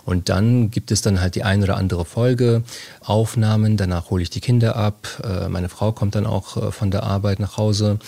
Und 0.08 0.30
dann 0.30 0.72
gibt 0.72 0.92
es 0.92 1.02
dann 1.02 1.20
halt 1.20 1.36
die 1.36 1.44
ein 1.44 1.62
oder 1.62 1.76
andere 1.76 2.06
Folge, 2.06 2.64
Aufnahmen, 3.02 3.76
danach 3.76 4.10
hole 4.10 4.24
ich 4.24 4.30
die 4.30 4.40
Kinder 4.40 4.78
ab, 4.78 5.06
äh, 5.22 5.50
meine 5.50 5.68
Frau 5.68 5.92
kommt 5.92 6.16
dann 6.16 6.26
auch 6.26 6.56
äh, 6.56 6.72
von 6.72 6.92
der 6.92 7.04
Arbeit 7.04 7.42
nach 7.42 7.58
Hause. 7.58 8.00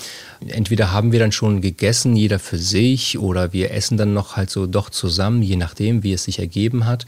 Entweder 0.47 0.93
haben 0.93 1.11
wir 1.11 1.19
dann 1.19 1.33
schon 1.33 1.59
gegessen, 1.59 2.15
jeder 2.15 2.39
für 2.39 2.57
sich, 2.57 3.19
oder 3.19 3.51
wir 3.51 3.71
essen 3.71 3.97
dann 3.97 4.13
noch 4.13 4.37
halt 4.37 4.49
so 4.49 4.65
doch 4.65 4.89
zusammen, 4.89 5.43
je 5.43 5.57
nachdem, 5.57 6.01
wie 6.01 6.13
es 6.13 6.23
sich 6.23 6.39
ergeben 6.39 6.85
hat. 6.85 7.05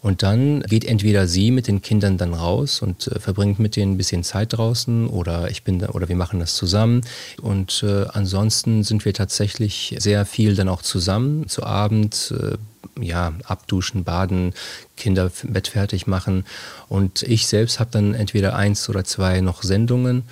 Und 0.00 0.22
dann 0.22 0.60
geht 0.62 0.84
entweder 0.84 1.26
sie 1.26 1.50
mit 1.50 1.66
den 1.66 1.82
Kindern 1.82 2.16
dann 2.16 2.32
raus 2.32 2.80
und 2.80 3.08
äh, 3.08 3.18
verbringt 3.18 3.58
mit 3.58 3.74
denen 3.74 3.94
ein 3.94 3.98
bisschen 3.98 4.22
Zeit 4.22 4.52
draußen 4.52 5.08
oder 5.08 5.50
ich 5.50 5.64
bin 5.64 5.80
da, 5.80 5.88
oder 5.88 6.08
wir 6.08 6.16
machen 6.16 6.38
das 6.38 6.54
zusammen. 6.54 7.00
Und 7.40 7.82
äh, 7.82 8.04
ansonsten 8.12 8.84
sind 8.84 9.04
wir 9.04 9.14
tatsächlich 9.14 9.96
sehr 9.98 10.24
viel 10.26 10.54
dann 10.54 10.68
auch 10.68 10.82
zusammen 10.82 11.48
zu 11.48 11.64
Abend. 11.64 12.32
Äh, 12.38 12.56
ja, 13.00 13.32
abduschen, 13.44 14.04
baden, 14.04 14.54
Kinder 14.96 15.30
Bett 15.44 15.68
fertig 15.68 16.06
machen. 16.06 16.44
Und 16.88 17.22
ich 17.22 17.46
selbst 17.46 17.80
habe 17.80 17.90
dann 17.90 18.14
entweder 18.14 18.54
eins 18.54 18.88
oder 18.88 19.04
zwei 19.04 19.40
noch 19.40 19.62
Sendungen. 19.62 20.24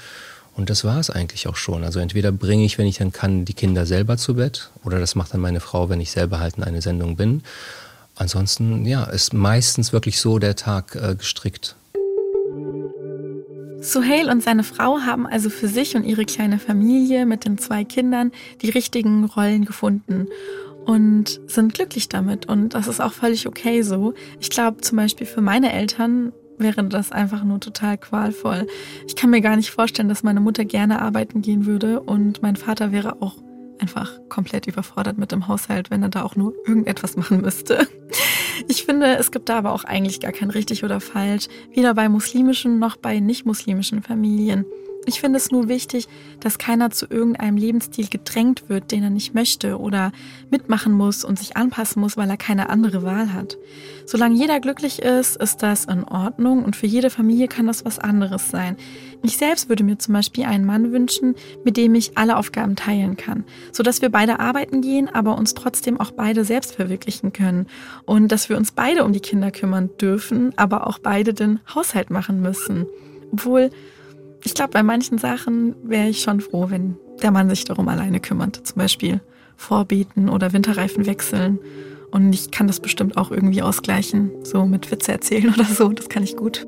Und 0.56 0.68
das 0.68 0.84
war 0.84 0.98
es 0.98 1.10
eigentlich 1.10 1.48
auch 1.48 1.56
schon. 1.56 1.84
Also 1.84 2.00
entweder 2.00 2.32
bringe 2.32 2.64
ich, 2.64 2.76
wenn 2.76 2.86
ich 2.86 2.98
dann 2.98 3.12
kann, 3.12 3.44
die 3.44 3.54
Kinder 3.54 3.86
selber 3.86 4.16
zu 4.16 4.34
Bett 4.34 4.70
oder 4.84 4.98
das 4.98 5.14
macht 5.14 5.32
dann 5.32 5.40
meine 5.40 5.60
Frau, 5.60 5.88
wenn 5.88 6.00
ich 6.00 6.10
selber 6.10 6.40
halt 6.40 6.56
in 6.58 6.64
eine 6.64 6.82
Sendung 6.82 7.16
bin. 7.16 7.42
Ansonsten, 8.16 8.84
ja, 8.84 9.04
ist 9.04 9.32
meistens 9.32 9.92
wirklich 9.92 10.20
so 10.20 10.38
der 10.38 10.56
Tag 10.56 10.94
äh, 10.96 11.14
gestrickt. 11.14 11.76
Suhail 13.80 14.28
und 14.28 14.42
seine 14.42 14.62
Frau 14.62 14.98
haben 15.00 15.26
also 15.26 15.48
für 15.48 15.68
sich 15.68 15.96
und 15.96 16.04
ihre 16.04 16.26
kleine 16.26 16.58
Familie 16.58 17.24
mit 17.24 17.46
den 17.46 17.56
zwei 17.56 17.84
Kindern 17.84 18.30
die 18.60 18.68
richtigen 18.68 19.24
Rollen 19.24 19.64
gefunden 19.64 20.28
und 20.86 21.40
sind 21.46 21.74
glücklich 21.74 22.08
damit. 22.08 22.46
Und 22.46 22.74
das 22.74 22.88
ist 22.88 23.00
auch 23.00 23.12
völlig 23.12 23.46
okay 23.46 23.82
so. 23.82 24.14
Ich 24.40 24.50
glaube 24.50 24.80
zum 24.80 24.96
Beispiel 24.96 25.26
für 25.26 25.40
meine 25.40 25.72
Eltern 25.72 26.32
wäre 26.58 26.84
das 26.84 27.10
einfach 27.10 27.42
nur 27.42 27.60
total 27.60 27.98
qualvoll. 27.98 28.66
Ich 29.06 29.16
kann 29.16 29.30
mir 29.30 29.40
gar 29.40 29.56
nicht 29.56 29.70
vorstellen, 29.70 30.08
dass 30.08 30.22
meine 30.22 30.40
Mutter 30.40 30.64
gerne 30.64 31.00
arbeiten 31.00 31.42
gehen 31.42 31.66
würde 31.66 32.00
und 32.00 32.42
mein 32.42 32.56
Vater 32.56 32.92
wäre 32.92 33.22
auch 33.22 33.36
einfach 33.80 34.20
komplett 34.28 34.66
überfordert 34.66 35.16
mit 35.16 35.32
dem 35.32 35.48
Haushalt, 35.48 35.90
wenn 35.90 36.02
er 36.02 36.10
da 36.10 36.22
auch 36.22 36.36
nur 36.36 36.54
irgendetwas 36.66 37.16
machen 37.16 37.40
müsste. 37.40 37.88
Ich 38.68 38.84
finde, 38.84 39.16
es 39.16 39.30
gibt 39.30 39.48
da 39.48 39.58
aber 39.58 39.72
auch 39.72 39.84
eigentlich 39.84 40.20
gar 40.20 40.32
kein 40.32 40.50
richtig 40.50 40.84
oder 40.84 41.00
falsch, 41.00 41.48
weder 41.72 41.94
bei 41.94 42.08
muslimischen 42.08 42.78
noch 42.78 42.96
bei 42.96 43.18
nicht 43.20 43.46
muslimischen 43.46 44.02
Familien. 44.02 44.66
Ich 45.06 45.18
finde 45.20 45.38
es 45.38 45.50
nur 45.50 45.68
wichtig, 45.68 46.08
dass 46.40 46.58
keiner 46.58 46.90
zu 46.90 47.06
irgendeinem 47.08 47.56
Lebensstil 47.56 48.08
gedrängt 48.08 48.68
wird, 48.68 48.92
den 48.92 49.02
er 49.02 49.10
nicht 49.10 49.34
möchte 49.34 49.78
oder 49.78 50.12
mitmachen 50.50 50.92
muss 50.92 51.24
und 51.24 51.38
sich 51.38 51.56
anpassen 51.56 52.02
muss, 52.02 52.18
weil 52.18 52.28
er 52.28 52.36
keine 52.36 52.68
andere 52.68 53.02
Wahl 53.02 53.32
hat. 53.32 53.56
Solange 54.04 54.36
jeder 54.36 54.60
glücklich 54.60 55.00
ist, 55.00 55.36
ist 55.36 55.62
das 55.62 55.86
in 55.86 56.04
Ordnung 56.04 56.64
und 56.64 56.76
für 56.76 56.86
jede 56.86 57.08
Familie 57.08 57.48
kann 57.48 57.66
das 57.66 57.86
was 57.86 57.98
anderes 57.98 58.50
sein. 58.50 58.76
Ich 59.22 59.38
selbst 59.38 59.70
würde 59.70 59.84
mir 59.84 59.98
zum 59.98 60.12
Beispiel 60.12 60.44
einen 60.44 60.66
Mann 60.66 60.92
wünschen, 60.92 61.34
mit 61.64 61.78
dem 61.78 61.94
ich 61.94 62.18
alle 62.18 62.36
Aufgaben 62.36 62.76
teilen 62.76 63.16
kann, 63.16 63.44
sodass 63.72 64.02
wir 64.02 64.10
beide 64.10 64.38
arbeiten 64.38 64.82
gehen, 64.82 65.08
aber 65.08 65.38
uns 65.38 65.54
trotzdem 65.54 65.98
auch 65.98 66.10
beide 66.10 66.44
selbst 66.44 66.74
verwirklichen 66.74 67.32
können 67.32 67.66
und 68.04 68.28
dass 68.28 68.50
wir 68.50 68.58
uns 68.58 68.72
beide 68.72 69.04
um 69.04 69.14
die 69.14 69.20
Kinder 69.20 69.50
kümmern 69.50 69.88
dürfen, 69.98 70.52
aber 70.56 70.86
auch 70.86 70.98
beide 70.98 71.32
den 71.32 71.60
Haushalt 71.74 72.10
machen 72.10 72.42
müssen. 72.42 72.86
Obwohl 73.32 73.70
ich 74.44 74.54
glaube, 74.54 74.70
bei 74.70 74.82
manchen 74.82 75.18
Sachen 75.18 75.74
wäre 75.82 76.08
ich 76.08 76.22
schon 76.22 76.40
froh, 76.40 76.70
wenn 76.70 76.96
der 77.22 77.30
Mann 77.30 77.50
sich 77.50 77.64
darum 77.64 77.88
alleine 77.88 78.20
kümmert. 78.20 78.66
Zum 78.66 78.76
Beispiel 78.76 79.20
Vorbeten 79.56 80.28
oder 80.28 80.52
Winterreifen 80.52 81.06
wechseln. 81.06 81.58
Und 82.10 82.32
ich 82.32 82.50
kann 82.50 82.66
das 82.66 82.80
bestimmt 82.80 83.16
auch 83.16 83.30
irgendwie 83.30 83.62
ausgleichen, 83.62 84.32
so 84.44 84.64
mit 84.64 84.90
Witze 84.90 85.12
erzählen 85.12 85.52
oder 85.54 85.64
so. 85.64 85.90
Das 85.90 86.08
kann 86.08 86.22
ich 86.22 86.36
gut. 86.36 86.66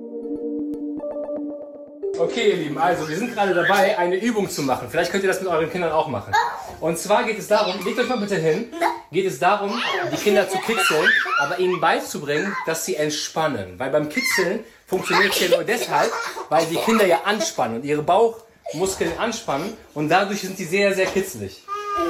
Okay, 2.18 2.50
ihr 2.50 2.56
Lieben, 2.56 2.78
also 2.78 3.08
wir 3.08 3.16
sind 3.16 3.32
gerade 3.32 3.54
dabei, 3.54 3.98
eine 3.98 4.16
Übung 4.16 4.48
zu 4.48 4.62
machen. 4.62 4.88
Vielleicht 4.90 5.10
könnt 5.10 5.24
ihr 5.24 5.28
das 5.28 5.40
mit 5.40 5.50
euren 5.50 5.70
Kindern 5.70 5.92
auch 5.92 6.08
machen. 6.08 6.32
Und 6.78 6.98
zwar 6.98 7.24
geht 7.24 7.38
es 7.38 7.48
darum, 7.48 7.74
legt 7.84 7.98
euch 7.98 8.08
mal 8.08 8.18
bitte 8.18 8.36
hin, 8.36 8.66
geht 9.10 9.24
es 9.24 9.38
darum, 9.38 9.72
die 10.12 10.16
Kinder 10.16 10.48
zu 10.48 10.58
kitzeln, 10.58 11.08
aber 11.40 11.58
ihnen 11.58 11.80
beizubringen, 11.80 12.54
dass 12.66 12.84
sie 12.84 12.96
entspannen. 12.96 13.78
Weil 13.78 13.90
beim 13.90 14.10
Kitzeln 14.10 14.60
funktioniert 14.92 15.34
ja 15.40 15.48
nur 15.48 15.64
deshalb, 15.64 16.12
weil 16.50 16.66
die 16.66 16.76
Kinder 16.76 17.06
ja 17.06 17.22
anspannen 17.24 17.76
und 17.76 17.84
ihre 17.84 18.02
Bauchmuskeln 18.02 19.16
anspannen 19.18 19.74
und 19.94 20.10
dadurch 20.10 20.42
sind 20.42 20.58
sie 20.58 20.66
sehr, 20.66 20.94
sehr 20.94 21.06
kitzelig. 21.06 21.62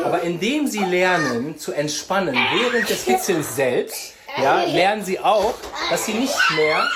Aber 0.04 0.22
indem 0.22 0.66
sie 0.66 0.84
lernen 0.84 1.56
zu 1.56 1.72
entspannen 1.72 2.34
während 2.34 2.90
des 2.90 3.04
Kitzels 3.04 3.54
selbst, 3.54 4.14
ja, 4.36 4.64
lernen 4.64 5.04
sie 5.04 5.20
auch, 5.20 5.54
dass 5.90 6.06
sie 6.06 6.14
nicht 6.14 6.34
mehr, 6.56 6.88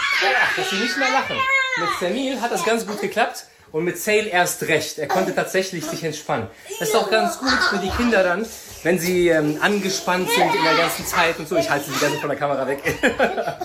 dass 0.56 0.70
sie 0.70 0.76
nicht 0.76 0.96
mehr 0.96 1.10
lachen. 1.10 1.36
Mit 1.78 1.88
Samil 2.00 2.40
hat 2.40 2.50
das 2.50 2.64
ganz 2.64 2.84
gut 2.84 3.00
geklappt 3.00 3.44
und 3.70 3.84
mit 3.84 3.98
Sale 3.98 4.26
erst 4.26 4.62
recht. 4.64 4.98
Er 4.98 5.06
konnte 5.06 5.34
tatsächlich 5.34 5.84
sich 5.84 6.02
entspannen. 6.02 6.48
Das 6.80 6.88
ist 6.88 6.96
auch 6.96 7.10
ganz 7.10 7.38
gut 7.38 7.58
für 7.70 7.78
die 7.78 7.90
Kinder 7.90 8.24
dann, 8.24 8.44
wenn 8.82 8.98
sie 8.98 9.28
ähm, 9.28 9.58
angespannt 9.60 10.28
sind 10.30 10.52
in 10.52 10.64
der 10.64 10.76
ganzen 10.76 11.06
Zeit 11.06 11.38
und 11.38 11.48
so. 11.48 11.56
Ich 11.56 11.70
halte 11.70 11.86
sie 11.86 11.92
die 11.92 12.00
ganze 12.00 12.18
von 12.18 12.30
der 12.30 12.38
Kamera 12.38 12.66
weg. 12.66 12.80
ja, 13.02 13.58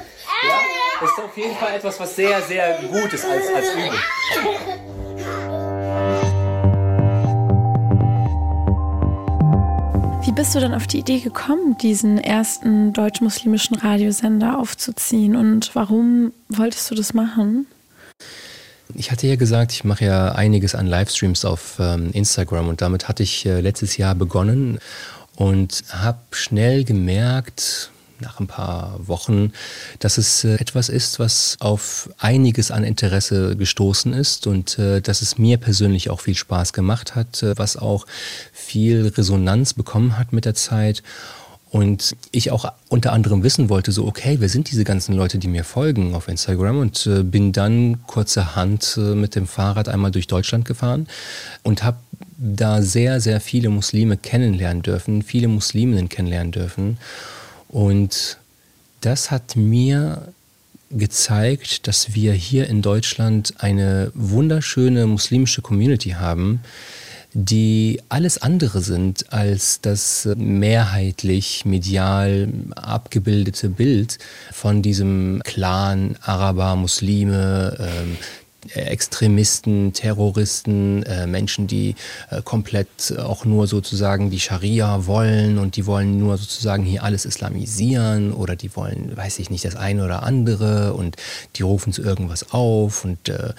ist 1.04 1.18
auf 1.18 1.36
jeden 1.36 1.56
Fall 1.56 1.76
etwas, 1.76 2.00
was 2.00 2.16
sehr, 2.16 2.42
sehr 2.42 2.80
gut 2.84 3.14
ist 3.14 3.26
als, 3.26 3.44
als 3.56 3.74
Übung. 3.74 4.00
Wie 10.24 10.32
bist 10.32 10.54
du 10.56 10.60
dann 10.60 10.74
auf 10.74 10.88
die 10.88 11.00
Idee 11.00 11.20
gekommen, 11.20 11.78
diesen 11.78 12.18
ersten 12.18 12.94
deutsch-muslimischen 12.94 13.78
Radiosender 13.78 14.60
aufzuziehen 14.60 15.36
und 15.36 15.72
warum 15.74 16.32
wolltest 16.48 16.90
du 16.92 16.96
das 16.96 17.14
machen? 17.14 17.66
Ich 18.94 19.10
hatte 19.10 19.26
ja 19.26 19.36
gesagt, 19.36 19.72
ich 19.72 19.84
mache 19.84 20.06
ja 20.06 20.34
einiges 20.34 20.76
an 20.76 20.86
Livestreams 20.86 21.46
auf 21.46 21.78
ähm, 21.80 22.12
Instagram 22.14 22.68
und 22.68 22.82
damit 22.82 23.08
hatte 23.08 23.24
ich 23.24 23.46
äh, 23.46 23.62
letztes 23.62 23.98
Jahr 23.98 24.16
begonnen 24.16 24.80
und 25.36 25.84
habe 25.90 26.20
schnell 26.32 26.84
gemerkt, 26.84 27.90
nach 28.22 28.40
ein 28.40 28.48
paar 28.48 29.00
Wochen, 29.08 29.52
dass 30.00 30.18
es 30.18 30.44
äh, 30.44 30.56
etwas 30.56 30.90
ist, 30.90 31.20
was 31.20 31.58
auf 31.60 32.10
einiges 32.18 32.72
an 32.72 32.84
Interesse 32.84 33.56
gestoßen 33.56 34.14
ist 34.14 34.48
und 34.48 34.80
äh, 34.80 35.02
dass 35.02 35.22
es 35.22 35.38
mir 35.38 35.58
persönlich 35.58 36.10
auch 36.10 36.22
viel 36.22 36.36
Spaß 36.36 36.74
gemacht 36.74 37.16
hat, 37.16 37.44
äh, 37.44 37.58
was 37.58 37.78
auch 37.78 38.06
viel 38.54 39.08
Resonanz 39.08 39.74
bekommen 39.74 40.18
hat 40.18 40.34
mit 40.34 40.46
der 40.46 40.56
Zeit. 40.56 41.04
Und 41.70 42.18
ich 42.34 42.52
auch 42.52 42.70
unter 42.90 43.14
anderem 43.14 43.44
wissen 43.44 43.70
wollte, 43.70 43.94
so, 43.94 44.06
okay, 44.06 44.36
wer 44.40 44.50
sind 44.50 44.70
diese 44.72 44.84
ganzen 44.84 45.16
Leute, 45.16 45.38
die 45.38 45.48
mir 45.48 45.64
folgen 45.64 46.16
auf 46.16 46.28
Instagram? 46.28 46.80
Und 46.80 47.10
bin 47.32 47.54
dann 47.54 48.06
kurzerhand 48.08 48.98
mit 48.98 49.36
dem 49.36 49.48
Fahrrad 49.48 49.88
einmal 49.88 50.12
durch 50.12 50.28
Deutschland 50.28 50.66
gefahren 50.66 51.08
und 51.64 51.82
habe 51.84 51.96
da 52.42 52.82
sehr, 52.82 53.22
sehr 53.22 53.40
viele 53.40 53.70
Muslime 53.70 54.18
kennenlernen 54.18 54.82
dürfen, 54.82 55.22
viele 55.22 55.48
Musliminnen 55.48 56.10
kennenlernen 56.10 56.52
dürfen. 56.52 56.98
Und 57.72 58.38
das 59.00 59.32
hat 59.32 59.56
mir 59.56 60.34
gezeigt, 60.92 61.88
dass 61.88 62.14
wir 62.14 62.34
hier 62.34 62.68
in 62.68 62.82
Deutschland 62.82 63.54
eine 63.60 64.12
wunderschöne 64.14 65.08
muslimische 65.08 65.62
Community 65.62 66.10
haben, 66.12 66.60
die 67.34 68.02
alles 68.10 68.42
andere 68.42 68.82
sind 68.82 69.32
als 69.32 69.80
das 69.80 70.28
mehrheitlich 70.36 71.64
medial 71.64 72.50
abgebildete 72.76 73.70
Bild 73.70 74.18
von 74.52 74.82
diesem 74.82 75.42
Clan 75.46 76.18
Araber, 76.22 76.76
Muslime, 76.76 77.78
ähm, 77.80 78.18
Extremisten, 78.74 79.94
Terroristen, 79.94 81.04
äh, 81.04 81.26
Menschen, 81.28 81.68
die 81.68 81.96
äh, 82.30 82.42
komplett 82.42 83.18
auch 83.18 83.46
nur 83.46 83.68
sozusagen 83.68 84.30
die 84.30 84.40
Scharia 84.40 85.08
wollen 85.08 85.58
und 85.58 85.76
die 85.76 85.86
wollen 85.86 86.18
nur 86.18 86.38
sozusagen 86.38 86.84
hier 86.84 87.04
alles 87.04 87.26
islamisieren 87.26 88.34
oder 88.34 88.56
die 88.56 88.76
wollen, 88.76 89.16
weiß 89.16 89.40
ich 89.40 89.50
nicht, 89.50 89.66
das 89.66 89.76
eine 89.76 90.06
oder 90.06 90.24
andere 90.24 90.94
und 90.94 91.16
die 91.56 91.64
rufen 91.64 91.92
zu 91.92 92.04
irgendwas 92.04 92.52
auf 92.52 93.04
und 93.04 93.30
äh, 93.30 93.54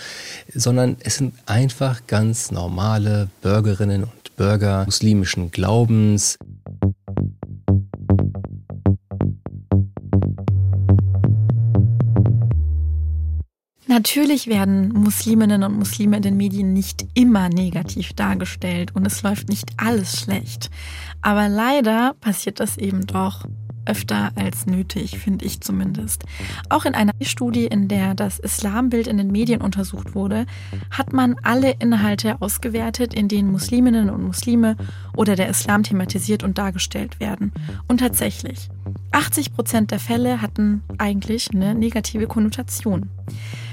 sondern 0.54 0.96
es 1.00 1.16
sind 1.16 1.34
einfach 1.46 2.06
ganz 2.06 2.50
normale 2.50 3.28
Bürgerinnen 3.42 4.04
und 4.04 4.36
Bürger 4.36 4.84
muslimischen 4.84 5.50
Glaubens. 5.50 6.38
Natürlich 13.92 14.46
werden 14.46 14.88
Musliminnen 14.94 15.62
und 15.64 15.78
Muslime 15.78 16.16
in 16.16 16.22
den 16.22 16.38
Medien 16.38 16.72
nicht 16.72 17.04
immer 17.12 17.50
negativ 17.50 18.14
dargestellt 18.14 18.96
und 18.96 19.06
es 19.06 19.22
läuft 19.22 19.50
nicht 19.50 19.68
alles 19.76 20.18
schlecht. 20.18 20.70
Aber 21.20 21.50
leider 21.50 22.14
passiert 22.18 22.58
das 22.58 22.78
eben 22.78 23.06
doch 23.06 23.44
öfter 23.84 24.32
als 24.34 24.64
nötig, 24.64 25.18
finde 25.18 25.44
ich 25.44 25.60
zumindest. 25.60 26.24
Auch 26.70 26.86
in 26.86 26.94
einer 26.94 27.12
Studie, 27.20 27.66
in 27.66 27.88
der 27.88 28.14
das 28.14 28.38
Islambild 28.38 29.08
in 29.08 29.18
den 29.18 29.30
Medien 29.30 29.60
untersucht 29.60 30.14
wurde, 30.14 30.46
hat 30.90 31.12
man 31.12 31.36
alle 31.42 31.72
Inhalte 31.72 32.40
ausgewertet, 32.40 33.12
in 33.12 33.28
denen 33.28 33.52
Musliminnen 33.52 34.08
und 34.08 34.22
Muslime 34.22 34.76
oder 35.14 35.36
der 35.36 35.50
Islam 35.50 35.82
thematisiert 35.82 36.44
und 36.44 36.56
dargestellt 36.56 37.20
werden. 37.20 37.52
Und 37.88 38.00
tatsächlich, 38.00 38.70
80 39.10 39.52
Prozent 39.52 39.90
der 39.90 39.98
Fälle 39.98 40.40
hatten 40.40 40.82
eigentlich 40.96 41.50
eine 41.52 41.74
negative 41.74 42.26
Konnotation. 42.26 43.10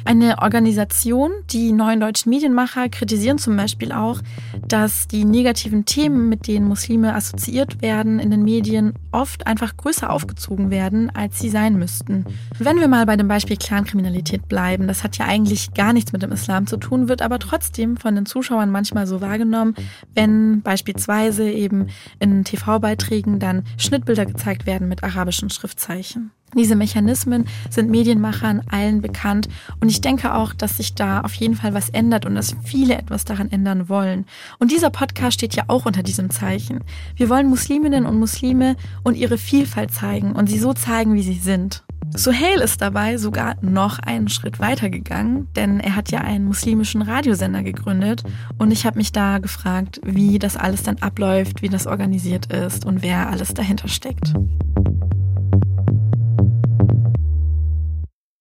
Eine 0.05 0.39
Organisation, 0.41 1.31
die 1.51 1.71
neuen 1.71 1.99
deutschen 1.99 2.29
Medienmacher, 2.29 2.89
kritisieren 2.89 3.37
zum 3.37 3.55
Beispiel 3.55 3.91
auch, 3.91 4.21
dass 4.67 5.07
die 5.07 5.25
negativen 5.25 5.85
Themen, 5.85 6.29
mit 6.29 6.47
denen 6.47 6.67
Muslime 6.67 7.13
assoziiert 7.13 7.81
werden 7.81 8.19
in 8.19 8.31
den 8.31 8.43
Medien, 8.43 8.93
oft 9.11 9.45
einfach 9.45 9.77
größer 9.77 10.09
aufgezogen 10.09 10.71
werden, 10.71 11.11
als 11.13 11.39
sie 11.39 11.49
sein 11.49 11.77
müssten. 11.77 12.25
Wenn 12.57 12.79
wir 12.79 12.87
mal 12.87 13.05
bei 13.05 13.17
dem 13.17 13.27
Beispiel 13.27 13.57
Clankriminalität 13.57 14.47
bleiben, 14.47 14.87
das 14.87 15.03
hat 15.03 15.17
ja 15.17 15.25
eigentlich 15.25 15.73
gar 15.73 15.93
nichts 15.93 16.11
mit 16.11 16.23
dem 16.23 16.31
Islam 16.31 16.65
zu 16.65 16.77
tun, 16.77 17.07
wird 17.07 17.21
aber 17.21 17.39
trotzdem 17.39 17.97
von 17.97 18.15
den 18.15 18.25
Zuschauern 18.25 18.71
manchmal 18.71 19.05
so 19.05 19.21
wahrgenommen, 19.21 19.75
wenn 20.15 20.61
beispielsweise 20.61 21.49
eben 21.49 21.87
in 22.19 22.43
TV-Beiträgen 22.43 23.39
dann 23.39 23.63
Schnittbilder 23.77 24.25
gezeigt 24.25 24.65
werden 24.65 24.87
mit 24.87 25.03
arabischen 25.03 25.49
Schriftzeichen. 25.49 26.31
Diese 26.55 26.75
Mechanismen 26.75 27.45
sind 27.69 27.89
Medienmachern 27.89 28.61
allen 28.69 29.01
bekannt 29.01 29.49
und 29.79 29.89
ich 29.89 30.01
denke 30.01 30.33
auch, 30.33 30.53
dass 30.53 30.77
sich 30.77 30.95
da 30.95 31.21
auf 31.21 31.33
jeden 31.35 31.55
Fall 31.55 31.73
was 31.73 31.89
ändert 31.89 32.25
und 32.25 32.35
dass 32.35 32.55
viele 32.63 32.97
etwas 32.97 33.23
daran 33.23 33.51
ändern 33.51 33.89
wollen. 33.89 34.25
Und 34.57 34.71
dieser 34.71 34.89
Podcast 34.89 35.35
steht 35.35 35.55
ja 35.55 35.65
auch 35.67 35.85
unter 35.85 36.03
diesem 36.03 36.29
Zeichen. 36.29 36.79
Wir 37.15 37.29
wollen 37.29 37.49
Musliminnen 37.49 38.05
und 38.05 38.19
Muslime 38.19 38.75
und 39.03 39.15
ihre 39.15 39.37
Vielfalt 39.37 39.91
zeigen 39.91 40.31
und 40.31 40.47
sie 40.47 40.59
so 40.59 40.73
zeigen, 40.73 41.13
wie 41.13 41.23
sie 41.23 41.33
sind. 41.33 41.83
Suhail 42.15 42.59
ist 42.59 42.81
dabei 42.81 43.17
sogar 43.17 43.55
noch 43.61 43.99
einen 43.99 44.29
Schritt 44.29 44.59
weiter 44.59 44.89
gegangen, 44.89 45.47
denn 45.55 45.79
er 45.79 45.95
hat 45.95 46.09
ja 46.11 46.21
einen 46.21 46.45
muslimischen 46.45 47.03
Radiosender 47.03 47.61
gegründet 47.61 48.23
und 48.57 48.71
ich 48.71 48.85
habe 48.85 48.97
mich 48.97 49.11
da 49.11 49.37
gefragt, 49.37 50.01
wie 50.03 50.39
das 50.39 50.57
alles 50.57 50.81
dann 50.81 50.97
abläuft, 50.97 51.61
wie 51.61 51.69
das 51.69 51.85
organisiert 51.85 52.51
ist 52.51 52.85
und 52.85 53.03
wer 53.03 53.29
alles 53.29 53.53
dahinter 53.53 53.87
steckt. 53.87 54.33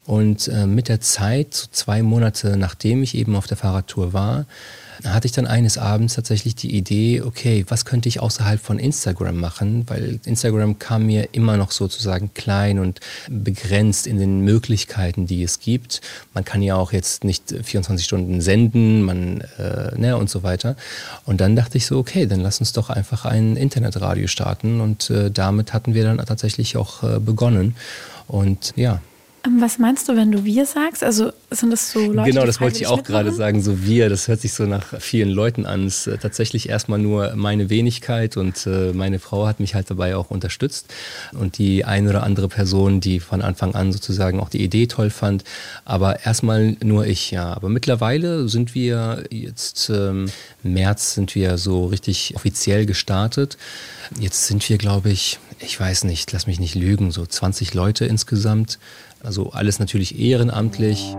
Und 0.09 0.49
äh, 0.49 0.67
mit 0.67 0.89
der 0.89 1.03
Zeit, 1.03 1.53
so 1.53 1.67
zwei 1.71 2.03
Monate 2.03 2.57
nachdem 2.57 3.03
ich 3.03 3.15
eben 3.15 3.37
auf 3.37 3.47
der 3.47 3.59
Fahrradtour 3.59 4.15
war, 4.15 4.47
hatte 5.05 5.27
ich 5.27 5.33
dann 5.33 5.47
eines 5.47 5.77
Abends 5.77 6.15
tatsächlich 6.15 6.55
die 6.55 6.75
Idee, 6.75 7.21
okay, 7.21 7.67
was 7.69 7.85
könnte 7.85 8.09
ich 8.09 8.19
außerhalb 8.19 8.59
von 8.59 8.79
Instagram 8.79 9.37
machen? 9.37 9.85
Weil 9.87 10.19
Instagram 10.25 10.79
kam 10.79 11.05
mir 11.05 11.29
immer 11.33 11.59
noch 11.59 11.73
sozusagen 11.73 12.33
klein 12.33 12.79
und 12.79 13.01
begrenzt 13.29 14.07
in 14.07 14.19
den 14.19 14.41
Möglichkeiten, 14.41 15.27
die 15.27 15.43
es 15.43 15.61
gibt. 15.61 16.01
Man 16.33 16.43
kann 16.43 16.63
ja 16.63 16.77
auch 16.77 16.95
jetzt 16.95 17.23
nicht 17.23 17.55
24 17.63 18.07
Stunden 18.07 18.41
senden, 18.41 19.03
man, 19.03 19.43
äh, 19.59 19.95
ne, 19.95 20.17
und 20.17 20.31
so 20.31 20.43
weiter. 20.43 20.75
Und 21.27 21.43
dann 21.43 21.55
dachte 21.55 21.77
ich 21.77 21.85
so, 21.85 21.99
okay, 21.99 22.25
dann 22.25 22.41
lass 22.41 22.61
uns 22.61 22.73
doch 22.73 22.89
einfach 22.89 23.27
ein 23.27 23.57
Internetradio 23.57 24.27
starten. 24.27 24.81
Und 24.81 25.11
äh, 25.11 25.31
damit 25.31 25.75
hatten 25.75 25.93
wir 25.93 26.05
dann 26.05 26.17
tatsächlich 26.17 26.79
auch 26.79 27.03
äh, 27.03 27.21
begonnen. 27.21 27.77
Und 28.27 28.73
ja, 28.75 29.03
was 29.61 29.79
meinst 29.79 30.09
du, 30.09 30.17
wenn 30.17 30.33
du 30.33 30.45
wir 30.45 30.67
sagst? 30.67 31.03
Also 31.03 31.33
sind 31.51 31.71
das 31.71 31.91
so 31.91 32.13
Leute? 32.13 32.31
Genau, 32.31 32.45
das 32.45 32.61
wollte 32.61 32.79
ich 32.79 32.87
auch 32.87 33.03
gerade 33.03 33.33
sagen. 33.33 33.63
So 33.63 33.83
wir, 33.85 34.09
das 34.09 34.29
hört 34.29 34.41
sich 34.41 34.53
so 34.53 34.65
nach 34.65 35.01
vielen 35.01 35.31
Leuten 35.31 35.65
an. 35.65 35.87
Es 35.87 36.07
ist 36.07 36.15
äh, 36.15 36.19
tatsächlich 36.19 36.69
erstmal 36.69 36.99
nur 36.99 37.35
meine 37.37 37.71
Wenigkeit 37.71 38.37
und 38.37 38.67
äh, 38.67 38.93
meine 38.93 39.19
Frau 39.19 39.47
hat 39.47 39.61
mich 39.61 39.75
halt 39.75 39.91
dabei 39.91 40.17
auch 40.17 40.31
unterstützt. 40.31 40.93
Und 41.33 41.59
die 41.59 41.85
eine 41.85 42.11
oder 42.11 42.23
andere 42.25 42.49
Person, 42.49 43.01
die 43.01 43.21
von 43.21 43.43
Anfang 43.43 43.75
an 43.75 43.93
sozusagen 43.93 44.41
auch 44.41 44.49
die 44.49 44.63
Idee 44.63 44.87
toll 44.87 45.11
fand. 45.11 45.45
Aber 45.85 46.25
erstmal 46.25 46.77
nur 46.83 47.07
ich, 47.07 47.31
ja. 47.31 47.55
Aber 47.55 47.69
mittlerweile 47.69 48.49
sind 48.49 48.75
wir 48.75 49.25
jetzt 49.31 49.91
ähm, 49.91 50.31
März 50.63 51.15
sind 51.15 51.35
wir 51.35 51.59
so 51.59 51.87
richtig 51.87 52.35
offiziell 52.37 52.87
gestartet. 52.87 53.57
Jetzt 54.19 54.47
sind 54.47 54.69
wir, 54.69 54.79
glaube 54.79 55.11
ich, 55.11 55.39
ich 55.61 55.79
weiß 55.79 56.05
nicht, 56.05 56.33
lass 56.33 56.47
mich 56.47 56.61
nicht 56.61 56.75
lügen, 56.75 57.11
so 57.11 57.27
20 57.27 57.75
Leute 57.75 58.07
insgesamt. 58.07 58.79
Also 59.23 59.51
alles 59.51 59.79
natürlich 59.79 60.19
ehrenamtlich. 60.19 61.15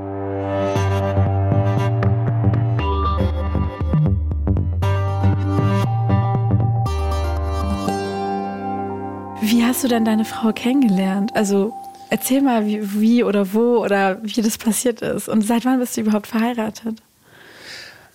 Wie 9.41 9.63
hast 9.63 9.83
du 9.83 9.87
denn 9.87 10.05
deine 10.05 10.25
Frau 10.25 10.53
kennengelernt? 10.53 11.35
Also 11.35 11.73
erzähl 12.09 12.41
mal, 12.41 12.65
wie, 12.65 12.99
wie, 12.99 13.23
oder 13.23 13.53
wo 13.53 13.83
oder 13.83 14.19
wie 14.23 14.41
das 14.41 14.57
passiert 14.57 15.01
ist. 15.01 15.27
Und 15.27 15.41
seit 15.41 15.65
wann 15.65 15.79
bist 15.79 15.97
du 15.97 16.01
überhaupt 16.01 16.27
verheiratet? 16.27 17.01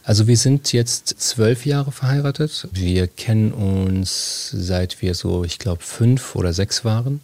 Also 0.06 0.26
wir 0.26 0.36
sind 0.36 0.72
jetzt 0.74 1.08
zwölf 1.18 1.64
Jahre 1.64 1.90
verheiratet. 1.90 2.68
Wir 2.72 3.06
kennen 3.06 3.52
uns 3.52 4.50
seit 4.50 5.00
wir 5.00 5.14
so, 5.14 5.44
ich 5.44 5.58
glaube, 5.58 5.82
fünf 5.82 6.36
oder 6.36 6.52
sechs 6.52 6.84
waren. 6.84 7.22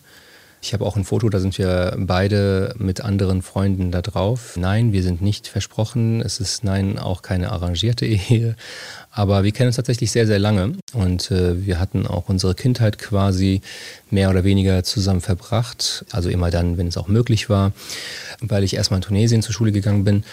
Ich 0.62 0.72
habe 0.72 0.84
auch 0.86 0.96
ein 0.96 1.04
Foto, 1.04 1.28
da 1.28 1.40
sind 1.40 1.58
wir 1.58 1.94
beide 1.98 2.74
mit 2.78 3.02
anderen 3.02 3.42
Freunden 3.42 3.90
da 3.90 4.00
drauf. 4.00 4.56
Nein, 4.56 4.92
wir 4.92 5.02
sind 5.02 5.20
nicht 5.20 5.46
versprochen. 5.46 6.22
Es 6.22 6.40
ist 6.40 6.64
nein 6.64 6.98
auch 6.98 7.20
keine 7.20 7.52
arrangierte 7.52 8.06
Ehe. 8.28 8.56
Aber 9.10 9.44
wir 9.44 9.52
kennen 9.52 9.68
uns 9.68 9.76
tatsächlich 9.76 10.10
sehr, 10.10 10.26
sehr 10.26 10.38
lange. 10.38 10.72
Und 10.94 11.30
äh, 11.30 11.64
wir 11.66 11.80
hatten 11.80 12.06
auch 12.06 12.30
unsere 12.30 12.54
Kindheit 12.54 12.98
quasi 12.98 13.60
mehr 14.10 14.30
oder 14.30 14.44
weniger 14.44 14.84
zusammen 14.84 15.20
verbracht. 15.20 16.06
Also 16.12 16.30
immer 16.30 16.50
dann, 16.50 16.78
wenn 16.78 16.86
es 16.86 16.96
auch 16.96 17.08
möglich 17.08 17.50
war, 17.50 17.72
weil 18.40 18.64
ich 18.64 18.74
erstmal 18.74 18.98
in 18.98 19.04
Tunesien 19.04 19.42
zur 19.42 19.52
Schule 19.52 19.72
gegangen 19.72 20.04
bin. 20.04 20.24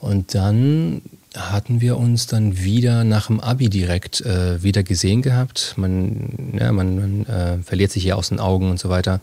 Und 0.00 0.34
dann 0.34 1.02
hatten 1.36 1.80
wir 1.80 1.96
uns 1.96 2.26
dann 2.26 2.58
wieder 2.58 3.04
nach 3.04 3.28
dem 3.28 3.40
Abi 3.40 3.68
direkt 3.68 4.20
äh, 4.22 4.62
wieder 4.62 4.82
gesehen 4.82 5.22
gehabt. 5.22 5.74
Man, 5.76 6.56
ja, 6.58 6.72
man, 6.72 6.96
man 6.96 7.26
äh, 7.26 7.58
verliert 7.62 7.92
sich 7.92 8.02
hier 8.02 8.16
aus 8.16 8.30
den 8.30 8.40
Augen 8.40 8.70
und 8.70 8.80
so 8.80 8.88
weiter. 8.88 9.20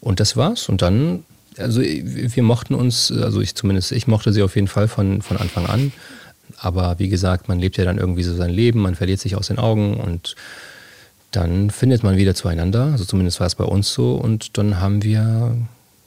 Und 0.00 0.20
das 0.20 0.36
war's. 0.36 0.68
Und 0.68 0.82
dann, 0.82 1.24
also 1.56 1.80
wir 1.80 2.42
mochten 2.42 2.74
uns, 2.74 3.10
also 3.12 3.40
ich 3.40 3.54
zumindest, 3.54 3.92
ich 3.92 4.06
mochte 4.06 4.32
sie 4.32 4.42
auf 4.42 4.54
jeden 4.54 4.68
Fall 4.68 4.88
von, 4.88 5.22
von 5.22 5.36
Anfang 5.36 5.66
an. 5.66 5.92
Aber 6.58 6.98
wie 6.98 7.08
gesagt, 7.08 7.48
man 7.48 7.58
lebt 7.58 7.76
ja 7.76 7.84
dann 7.84 7.98
irgendwie 7.98 8.22
so 8.22 8.34
sein 8.34 8.50
Leben, 8.50 8.80
man 8.80 8.94
verliert 8.94 9.20
sich 9.20 9.36
aus 9.36 9.48
den 9.48 9.58
Augen 9.58 9.94
und 9.94 10.36
dann 11.30 11.70
findet 11.70 12.02
man 12.02 12.16
wieder 12.16 12.34
zueinander. 12.34 12.86
Also 12.92 13.04
zumindest 13.04 13.40
war 13.40 13.46
es 13.46 13.54
bei 13.54 13.64
uns 13.64 13.92
so. 13.92 14.14
Und 14.14 14.58
dann 14.58 14.80
haben 14.80 15.02
wir 15.02 15.56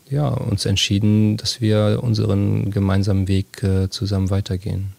ja, 0.10 0.28
uns 0.28 0.66
entschieden, 0.66 1.38
dass 1.38 1.62
wir 1.62 2.00
unseren 2.02 2.72
gemeinsamen 2.72 3.28
Weg 3.28 3.64
äh, 3.64 3.90
zusammen 3.90 4.30
weitergehen. 4.30 4.94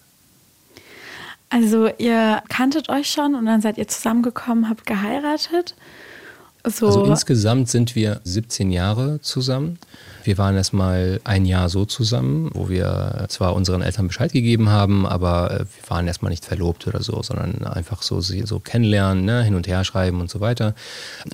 Also 1.55 1.89
ihr 1.99 2.43
kanntet 2.49 2.89
euch 2.89 3.09
schon 3.09 3.37
und 3.37 3.47
dann 3.47 3.61
seid 3.61 3.79
ihr 3.79 3.87
zusammengekommen, 3.87 4.69
habt 4.69 4.87
geheiratet. 4.87 5.77
So. 6.67 6.87
Also 6.87 7.05
insgesamt 7.05 7.69
sind 7.69 7.95
wir 7.95 8.21
17 8.25 8.73
Jahre 8.73 9.21
zusammen. 9.21 9.79
Wir 10.25 10.37
waren 10.37 10.57
erstmal 10.57 11.21
ein 11.23 11.45
Jahr 11.45 11.69
so 11.69 11.85
zusammen, 11.85 12.51
wo 12.55 12.69
wir 12.69 13.27
zwar 13.29 13.55
unseren 13.55 13.83
Eltern 13.83 14.09
Bescheid 14.09 14.33
gegeben 14.33 14.69
haben, 14.71 15.07
aber 15.07 15.53
äh, 15.53 15.59
wir 15.61 15.91
waren 15.91 16.09
erstmal 16.09 16.31
nicht 16.31 16.45
verlobt 16.45 16.89
oder 16.89 17.05
so, 17.05 17.23
sondern 17.23 17.65
einfach 17.65 18.03
so, 18.03 18.21
so 18.21 18.59
kennenlernen, 18.59 19.25
ne, 19.25 19.45
hin 19.45 19.55
und 19.55 19.69
her 19.69 19.85
schreiben 19.85 20.21
und 20.21 20.31
so 20.31 20.41
weiter. 20.41 20.75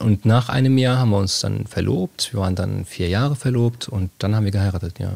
Und 0.00 0.26
nach 0.26 0.50
einem 0.50 0.76
Jahr 0.76 0.98
haben 0.98 1.10
wir 1.10 1.18
uns 1.18 1.40
dann 1.40 1.66
verlobt. 1.66 2.34
Wir 2.34 2.40
waren 2.40 2.56
dann 2.56 2.84
vier 2.84 3.08
Jahre 3.08 3.36
verlobt 3.36 3.88
und 3.88 4.10
dann 4.18 4.36
haben 4.36 4.44
wir 4.44 4.52
geheiratet, 4.52 4.98
ja. 4.98 5.14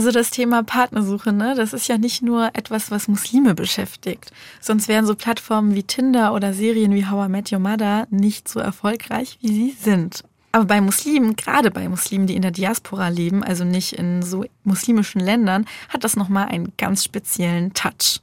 Also 0.00 0.12
das 0.12 0.30
Thema 0.30 0.62
Partnersuche, 0.62 1.30
ne, 1.30 1.54
das 1.54 1.74
ist 1.74 1.86
ja 1.86 1.98
nicht 1.98 2.22
nur 2.22 2.48
etwas, 2.54 2.90
was 2.90 3.06
Muslime 3.06 3.54
beschäftigt. 3.54 4.32
Sonst 4.58 4.88
wären 4.88 5.04
so 5.04 5.14
Plattformen 5.14 5.74
wie 5.74 5.82
Tinder 5.82 6.32
oder 6.32 6.54
Serien 6.54 6.94
wie 6.94 7.06
How 7.06 7.26
I 7.26 7.30
Met 7.30 7.52
Your 7.52 7.58
Mother 7.58 8.06
nicht 8.08 8.48
so 8.48 8.60
erfolgreich, 8.60 9.36
wie 9.42 9.52
sie 9.52 9.76
sind. 9.78 10.24
Aber 10.52 10.64
bei 10.64 10.80
Muslimen, 10.80 11.36
gerade 11.36 11.70
bei 11.70 11.86
Muslimen, 11.86 12.26
die 12.26 12.34
in 12.34 12.40
der 12.40 12.50
Diaspora 12.50 13.08
leben, 13.08 13.44
also 13.44 13.64
nicht 13.64 13.92
in 13.92 14.22
so 14.22 14.46
muslimischen 14.64 15.20
Ländern, 15.20 15.66
hat 15.90 16.02
das 16.02 16.16
nochmal 16.16 16.46
einen 16.46 16.72
ganz 16.78 17.04
speziellen 17.04 17.74
Touch. 17.74 18.22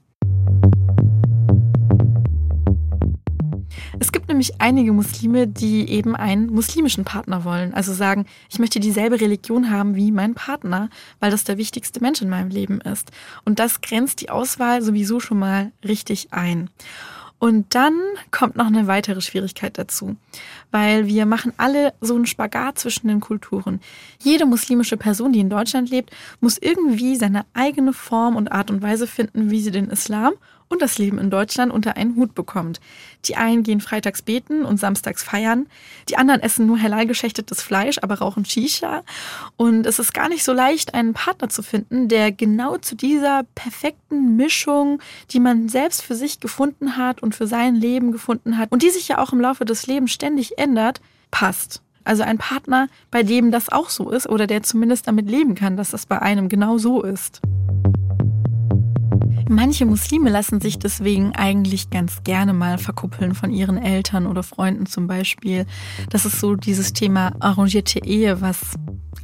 Es 4.00 4.12
gibt 4.12 4.28
nämlich 4.28 4.62
einige 4.62 4.94
Muslime, 4.94 5.48
die 5.48 5.90
eben 5.90 6.16
einen 6.16 6.48
muslimischen 6.48 7.04
Partner 7.04 7.44
wollen. 7.44 7.74
Also 7.74 7.94
sagen, 7.94 8.26
ich 8.50 8.60
möchte 8.60 8.80
dieselbe 8.80 9.20
Religion 9.20 9.72
haben 9.72 9.96
wie 9.96 10.12
mein 10.12 10.36
Partner, 10.36 10.90
weil 11.20 11.32
das 11.32 11.44
der 11.44 11.58
wichtigste 11.58 12.00
Mensch 12.00 12.22
in 12.22 12.30
meinem 12.30 12.50
Leben 12.50 12.80
ist. 12.82 13.12
Und 13.44 13.60
das 13.60 13.82
grenzt 13.82 14.22
die 14.22 14.30
Auswahl 14.30 14.82
sowieso 14.82 15.20
schon 15.20 15.40
mal 15.40 15.72
richtig 15.84 16.28
ein. 16.32 16.70
Und 17.40 17.76
dann 17.76 17.94
kommt 18.32 18.56
noch 18.56 18.66
eine 18.66 18.88
weitere 18.88 19.22
Schwierigkeit 19.22 19.78
dazu, 19.78 20.16
weil 20.72 21.06
wir 21.06 21.28
machen 21.28 21.54
alle 21.58 21.94
so 22.02 22.16
einen 22.16 22.26
Spagat 22.26 22.80
zwischen 22.80 23.08
den 23.08 23.20
Kulturen. 23.20 23.80
Jede 24.20 24.48
muslimische 24.48 24.98
Person, 24.98 25.34
die 25.34 25.40
in 25.40 25.50
Deutschland 25.50 25.90
lebt, 25.92 26.10
muss 26.40 26.58
irgendwie 26.58 27.16
seine 27.16 27.46
eigene 27.54 27.94
Form 27.94 28.36
und 28.36 28.52
Art 28.52 28.72
und 28.72 28.82
Weise 28.82 29.06
finden, 29.06 29.52
wie 29.52 29.62
sie 29.62 29.72
den 29.72 29.90
Islam 29.90 30.34
und 30.70 30.82
das 30.82 30.98
Leben 30.98 31.18
in 31.18 31.30
Deutschland 31.30 31.72
unter 31.72 31.98
einen 31.98 32.16
Hut 32.16 32.36
bekommt. 32.36 32.80
Die 33.26 33.36
einen 33.36 33.64
gehen 33.64 33.82
freitags 33.82 34.22
beten 34.22 34.64
und 34.64 34.80
samstags 34.80 35.24
feiern, 35.24 35.68
die 36.10 36.18
anderen 36.18 36.42
essen 36.42 36.66
nur 36.66 36.82
halal 36.82 37.08
geschächtetes 37.08 37.62
Fleisch, 37.62 38.00
aber 38.02 38.20
rauchen 38.20 38.46
Shisha. 38.46 39.04
Und 39.56 39.86
es 39.86 40.00
ist 40.00 40.14
gar 40.14 40.30
nicht 40.30 40.44
so 40.44 40.54
leicht, 40.54 40.94
einen 40.94 41.14
Partner 41.14 41.50
zu 41.50 41.64
finden, 41.64 42.08
der 42.08 42.32
genau 42.32 42.78
zu 42.78 42.96
dieser 42.96 43.44
perfekten 43.56 44.36
Mischung, 44.36 45.02
die 45.32 45.40
man 45.40 45.70
selbst 45.70 46.02
für 46.02 46.16
sich 46.16 46.40
gefunden 46.40 46.98
hat 46.98 47.22
und 47.24 47.36
für 47.36 47.48
sein 47.48 47.76
Leben 47.76 48.12
gefunden 48.12 48.58
hat 48.58 48.72
und 48.72 48.84
die 48.84 48.90
sich 48.90 49.08
ja 49.08 49.18
auch 49.18 49.34
im 49.34 49.42
Laufe 49.42 49.66
des 49.66 49.88
Lebens 49.88 50.12
ständig 50.12 50.58
ändert, 50.58 51.02
passt. 51.32 51.82
Also 52.04 52.24
ein 52.24 52.38
Partner, 52.38 52.88
bei 53.12 53.22
dem 53.22 53.52
das 53.52 53.70
auch 53.70 53.90
so 53.90 54.10
ist 54.10 54.30
oder 54.30 54.48
der 54.48 54.64
zumindest 54.64 55.08
damit 55.08 55.30
leben 55.30 55.56
kann, 55.56 55.76
dass 55.76 55.92
das 55.92 56.06
bei 56.06 56.22
einem 56.22 56.48
genau 56.48 56.78
so 56.78 57.04
ist. 57.04 57.42
Manche 59.50 59.86
Muslime 59.86 60.30
lassen 60.30 60.60
sich 60.60 60.78
deswegen 60.78 61.34
eigentlich 61.34 61.90
ganz 61.90 62.24
gerne 62.24 62.54
mal 62.54 62.78
verkuppeln 62.78 63.34
von 63.34 63.52
ihren 63.52 63.78
Eltern 63.78 64.28
oder 64.28 64.44
Freunden 64.44 64.86
zum 64.86 65.08
Beispiel. 65.08 65.66
Das 66.10 66.26
ist 66.26 66.40
so 66.40 66.56
dieses 66.56 66.92
Thema 66.94 67.34
arrangierte 67.40 68.04
Ehe, 68.04 68.42
was 68.42 68.76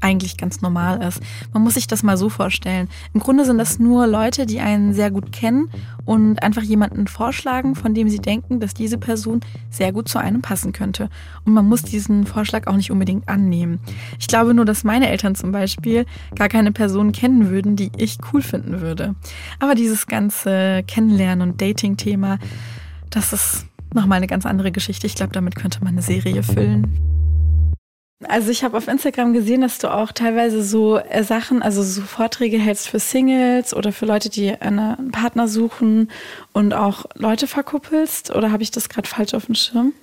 eigentlich 0.01 0.37
ganz 0.37 0.61
normal 0.61 1.01
ist. 1.01 1.21
Man 1.53 1.63
muss 1.63 1.75
sich 1.75 1.87
das 1.87 2.03
mal 2.03 2.17
so 2.17 2.29
vorstellen. 2.29 2.87
Im 3.13 3.19
Grunde 3.19 3.45
sind 3.45 3.57
das 3.57 3.79
nur 3.79 4.07
Leute, 4.07 4.45
die 4.45 4.59
einen 4.59 4.93
sehr 4.93 5.11
gut 5.11 5.31
kennen 5.31 5.69
und 6.05 6.43
einfach 6.43 6.61
jemanden 6.61 7.07
vorschlagen, 7.07 7.75
von 7.75 7.93
dem 7.93 8.09
sie 8.09 8.19
denken, 8.19 8.59
dass 8.59 8.73
diese 8.73 8.97
Person 8.97 9.41
sehr 9.69 9.91
gut 9.91 10.09
zu 10.09 10.19
einem 10.19 10.41
passen 10.41 10.73
könnte. 10.73 11.09
Und 11.45 11.53
man 11.53 11.67
muss 11.67 11.83
diesen 11.83 12.25
Vorschlag 12.25 12.67
auch 12.67 12.75
nicht 12.75 12.91
unbedingt 12.91 13.29
annehmen. 13.29 13.79
Ich 14.19 14.27
glaube 14.27 14.53
nur, 14.53 14.65
dass 14.65 14.83
meine 14.83 15.09
Eltern 15.09 15.35
zum 15.35 15.51
Beispiel 15.51 16.05
gar 16.35 16.49
keine 16.49 16.71
Person 16.71 17.11
kennen 17.11 17.49
würden, 17.49 17.75
die 17.75 17.91
ich 17.97 18.17
cool 18.31 18.41
finden 18.41 18.81
würde. 18.81 19.15
Aber 19.59 19.75
dieses 19.75 20.07
ganze 20.07 20.83
Kennenlernen 20.87 21.49
und 21.49 21.61
Dating-Thema, 21.61 22.39
das 23.09 23.33
ist 23.33 23.65
nochmal 23.93 24.17
eine 24.17 24.27
ganz 24.27 24.45
andere 24.45 24.71
Geschichte. 24.71 25.07
Ich 25.07 25.15
glaube, 25.15 25.33
damit 25.33 25.55
könnte 25.55 25.79
man 25.83 25.93
eine 25.93 26.01
Serie 26.01 26.43
füllen. 26.43 27.22
Also 28.25 28.49
ich 28.49 28.63
habe 28.63 28.77
auf 28.77 28.87
Instagram 28.87 29.33
gesehen, 29.33 29.61
dass 29.61 29.77
du 29.79 29.93
auch 29.93 30.11
teilweise 30.11 30.63
so 30.63 30.97
äh, 30.97 31.23
Sachen, 31.23 31.61
also 31.61 31.83
so 31.83 32.01
Vorträge 32.01 32.57
hältst 32.59 32.87
für 32.87 32.99
Singles 32.99 33.73
oder 33.73 33.91
für 33.91 34.05
Leute, 34.05 34.29
die 34.29 34.53
einen 34.59 35.11
Partner 35.11 35.47
suchen 35.47 36.09
und 36.51 36.73
auch 36.73 37.05
Leute 37.15 37.47
verkuppelst. 37.47 38.31
Oder 38.31 38.51
habe 38.51 38.63
ich 38.63 38.71
das 38.71 38.89
gerade 38.89 39.07
falsch 39.07 39.33
auf 39.33 39.45
dem 39.47 39.55
Schirm? 39.55 39.93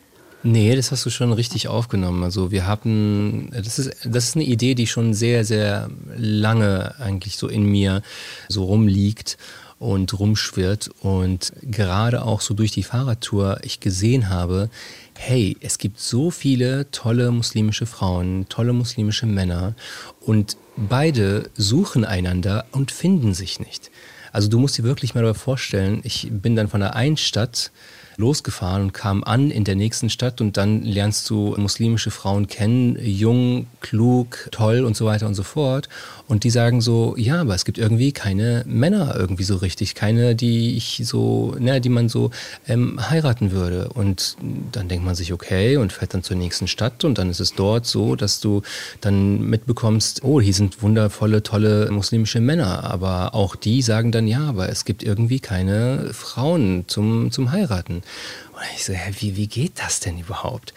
Nee, 0.43 0.75
das 0.75 0.91
hast 0.91 1.05
du 1.05 1.11
schon 1.11 1.33
richtig 1.33 1.69
aufgenommen. 1.69 2.25
Also 2.25 2.51
wir 2.51 2.67
hatten, 2.67 3.51
das 3.53 3.79
ist, 3.79 4.07
das 4.07 4.29
ist 4.29 4.37
eine 4.37 4.45
Idee, 4.45 4.75
die 4.75 4.87
schon 4.87 5.13
sehr, 5.13 5.45
sehr 5.45 5.91
lange 6.17 6.95
eigentlich 6.99 7.37
so 7.37 7.47
in 7.47 7.65
mir 7.65 8.01
so 8.49 8.65
rumliegt 8.65 9.37
und 9.79 10.19
rumschwirrt 10.19 10.91
und 11.01 11.53
gerade 11.63 12.23
auch 12.23 12.43
so 12.43 12.55
durch 12.55 12.71
die 12.71 12.83
Fahrradtour 12.83 13.61
ich 13.63 13.81
gesehen 13.81 14.29
habe, 14.29 14.71
hey, 15.23 15.55
es 15.61 15.77
gibt 15.77 16.01
so 16.01 16.31
viele 16.31 16.91
tolle 16.93 17.31
muslimische 17.31 17.85
Frauen, 17.85 18.47
tolle 18.49 18.73
muslimische 18.73 19.27
Männer 19.27 19.75
und 20.21 20.57
beide 20.77 21.51
suchen 21.55 22.07
einander 22.07 22.65
und 22.73 22.91
finden 22.91 23.35
sich 23.35 23.61
nicht. 23.61 23.91
Also 24.33 24.49
du 24.49 24.59
musst 24.59 24.79
dir 24.79 24.83
wirklich 24.83 25.15
mal 25.15 25.35
vorstellen, 25.35 26.01
ich 26.05 26.29
bin 26.31 26.57
dann 26.57 26.69
von 26.69 26.81
der 26.81 26.97
einen 26.97 27.19
Stadt 27.19 27.71
losgefahren 28.21 28.83
und 28.83 28.93
kam 28.93 29.25
an 29.25 29.51
in 29.51 29.65
der 29.65 29.75
nächsten 29.75 30.11
Stadt 30.11 30.41
und 30.41 30.57
dann 30.57 30.83
lernst 30.83 31.29
du 31.31 31.57
muslimische 31.57 32.11
Frauen 32.11 32.47
kennen, 32.47 32.97
jung, 33.03 33.67
klug, 33.81 34.49
toll 34.53 34.85
und 34.85 34.97
so 34.97 35.07
weiter 35.07 35.27
und 35.27 35.35
so 35.35 35.43
fort. 35.43 35.89
Und 36.29 36.45
die 36.45 36.51
sagen 36.51 36.81
so, 36.81 37.17
ja, 37.17 37.41
aber 37.41 37.57
es 37.57 37.65
gibt 37.65 37.77
irgendwie 37.77 38.13
keine 38.13 38.63
Männer 38.67 39.17
irgendwie 39.19 39.43
so 39.43 39.57
richtig, 39.57 39.97
keine, 39.97 40.37
die 40.37 40.77
ich 40.77 41.03
so, 41.05 41.57
ne, 41.59 41.81
die 41.81 41.89
man 41.89 42.09
so 42.09 42.31
ähm, 42.69 43.01
heiraten 43.11 43.51
würde. 43.51 43.89
Und 43.89 44.37
dann 44.71 44.87
denkt 44.87 45.05
man 45.05 45.17
sich, 45.17 45.33
okay, 45.33 45.77
und 45.77 45.93
fährt 45.93 46.15
dann 46.15 46.23
zur 46.23 46.37
nächsten 46.37 46.69
Stadt 46.69 47.03
und 47.03 47.19
dann 47.19 47.31
ist 47.31 47.41
es 47.41 47.55
dort 47.55 47.87
so, 47.87 48.15
dass 48.15 48.39
du 48.39 48.63
dann 49.01 49.41
mitbekommst, 49.41 50.23
oh, 50.23 50.41
hier 50.41 50.55
sind 50.55 50.83
wundervolle, 50.83 51.43
tolle 51.43 51.91
muslimische 51.91 52.41
Männer. 52.41 52.85
Aber 52.85 53.35
auch 53.35 53.57
die 53.57 53.83
sagen 53.83 54.13
dann, 54.13 54.29
ja, 54.29 54.45
aber 54.47 54.69
es 54.69 54.85
gibt 54.85 55.03
irgendwie 55.03 55.41
keine 55.41 56.11
Frauen 56.13 56.85
zum, 56.87 57.33
zum 57.33 57.51
Heiraten. 57.51 58.03
Und 58.53 58.61
ich 58.77 58.85
so, 58.85 58.93
hä, 58.93 59.13
wie, 59.19 59.37
wie 59.37 59.47
geht 59.47 59.73
das 59.77 60.01
denn 60.01 60.19
überhaupt? 60.19 60.75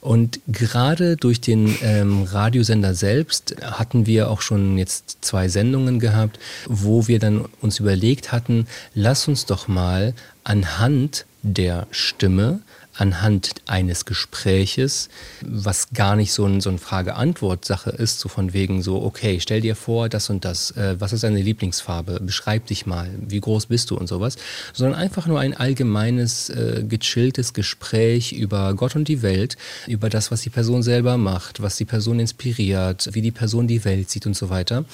Und 0.00 0.40
gerade 0.46 1.16
durch 1.16 1.40
den 1.40 1.76
ähm, 1.82 2.22
Radiosender 2.22 2.94
selbst 2.94 3.56
hatten 3.62 4.06
wir 4.06 4.30
auch 4.30 4.40
schon 4.40 4.78
jetzt 4.78 5.18
zwei 5.20 5.48
Sendungen 5.48 6.00
gehabt, 6.00 6.38
wo 6.66 7.08
wir 7.08 7.18
dann 7.18 7.44
uns 7.60 7.78
überlegt 7.80 8.32
hatten, 8.32 8.66
lass 8.94 9.28
uns 9.28 9.44
doch 9.44 9.68
mal 9.68 10.14
anhand 10.44 11.26
der 11.42 11.86
Stimme 11.90 12.60
anhand 12.96 13.54
eines 13.66 14.04
Gespräches, 14.04 15.08
was 15.42 15.90
gar 15.90 16.16
nicht 16.16 16.32
so 16.32 16.46
ein, 16.46 16.60
so 16.60 16.70
ein 16.70 16.78
Frage-Antwort-Sache 16.78 17.90
ist, 17.90 18.20
so 18.20 18.28
von 18.28 18.52
wegen 18.52 18.82
so, 18.82 19.02
okay, 19.02 19.38
stell 19.40 19.60
dir 19.60 19.76
vor, 19.76 20.08
das 20.08 20.30
und 20.30 20.44
das, 20.44 20.70
äh, 20.72 20.96
was 20.98 21.12
ist 21.12 21.24
deine 21.24 21.42
Lieblingsfarbe, 21.42 22.20
beschreib 22.20 22.66
dich 22.66 22.86
mal, 22.86 23.10
wie 23.20 23.40
groß 23.40 23.66
bist 23.66 23.90
du 23.90 23.96
und 23.96 24.06
sowas, 24.06 24.36
sondern 24.72 24.98
einfach 24.98 25.26
nur 25.26 25.40
ein 25.40 25.54
allgemeines, 25.54 26.48
äh, 26.50 26.84
gechilltes 26.88 27.52
Gespräch 27.52 28.32
über 28.32 28.74
Gott 28.74 28.96
und 28.96 29.08
die 29.08 29.22
Welt, 29.22 29.56
über 29.86 30.08
das, 30.08 30.30
was 30.30 30.40
die 30.40 30.50
Person 30.50 30.82
selber 30.82 31.16
macht, 31.16 31.62
was 31.62 31.76
die 31.76 31.84
Person 31.84 32.20
inspiriert, 32.20 33.10
wie 33.12 33.22
die 33.22 33.30
Person 33.30 33.66
die 33.66 33.84
Welt 33.84 34.10
sieht 34.10 34.26
und 34.26 34.36
so 34.36 34.48
weiter. 34.50 34.84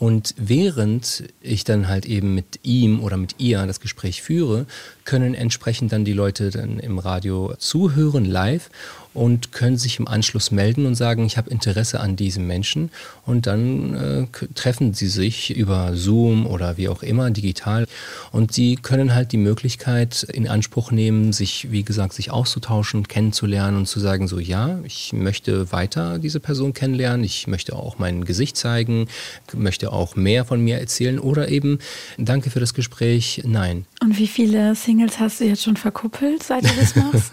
Und 0.00 0.34
während 0.38 1.24
ich 1.42 1.64
dann 1.64 1.86
halt 1.86 2.06
eben 2.06 2.34
mit 2.34 2.60
ihm 2.62 3.00
oder 3.00 3.18
mit 3.18 3.34
ihr 3.36 3.66
das 3.66 3.80
Gespräch 3.80 4.22
führe, 4.22 4.64
können 5.04 5.34
entsprechend 5.34 5.92
dann 5.92 6.06
die 6.06 6.14
Leute 6.14 6.48
dann 6.48 6.78
im 6.78 6.98
Radio 6.98 7.54
zuhören 7.58 8.24
live 8.24 8.70
und 9.14 9.52
können 9.52 9.76
sich 9.76 9.98
im 9.98 10.06
Anschluss 10.06 10.50
melden 10.50 10.86
und 10.86 10.94
sagen, 10.94 11.24
ich 11.24 11.36
habe 11.36 11.50
Interesse 11.50 12.00
an 12.00 12.16
diesem 12.16 12.46
Menschen 12.46 12.90
und 13.26 13.46
dann 13.46 13.94
äh, 13.94 14.46
treffen 14.54 14.94
sie 14.94 15.08
sich 15.08 15.56
über 15.56 15.94
Zoom 15.94 16.46
oder 16.46 16.76
wie 16.76 16.88
auch 16.88 17.02
immer 17.02 17.30
digital 17.30 17.86
und 18.30 18.52
sie 18.52 18.76
können 18.76 19.14
halt 19.14 19.32
die 19.32 19.36
Möglichkeit 19.36 20.22
in 20.22 20.48
Anspruch 20.48 20.90
nehmen, 20.90 21.32
sich 21.32 21.70
wie 21.70 21.82
gesagt 21.82 22.12
sich 22.12 22.30
auszutauschen, 22.30 23.08
kennenzulernen 23.08 23.78
und 23.78 23.86
zu 23.86 24.00
sagen 24.00 24.28
so 24.28 24.38
ja, 24.38 24.80
ich 24.84 25.12
möchte 25.12 25.72
weiter 25.72 26.18
diese 26.18 26.40
Person 26.40 26.72
kennenlernen, 26.72 27.24
ich 27.24 27.46
möchte 27.46 27.74
auch 27.74 27.98
mein 27.98 28.24
Gesicht 28.24 28.56
zeigen, 28.56 29.08
möchte 29.52 29.92
auch 29.92 30.16
mehr 30.16 30.44
von 30.44 30.60
mir 30.60 30.78
erzählen 30.78 31.18
oder 31.18 31.48
eben 31.48 31.78
danke 32.18 32.50
für 32.50 32.60
das 32.60 32.74
Gespräch, 32.74 33.42
nein. 33.44 33.86
Und 34.02 34.18
wie 34.18 34.28
viele 34.28 34.74
Singles 34.74 35.18
hast 35.18 35.40
du 35.40 35.44
jetzt 35.44 35.62
schon 35.62 35.76
verkuppelt, 35.76 36.42
seit 36.42 36.64
du 36.64 36.70
das 36.78 36.96
machst? 36.96 37.32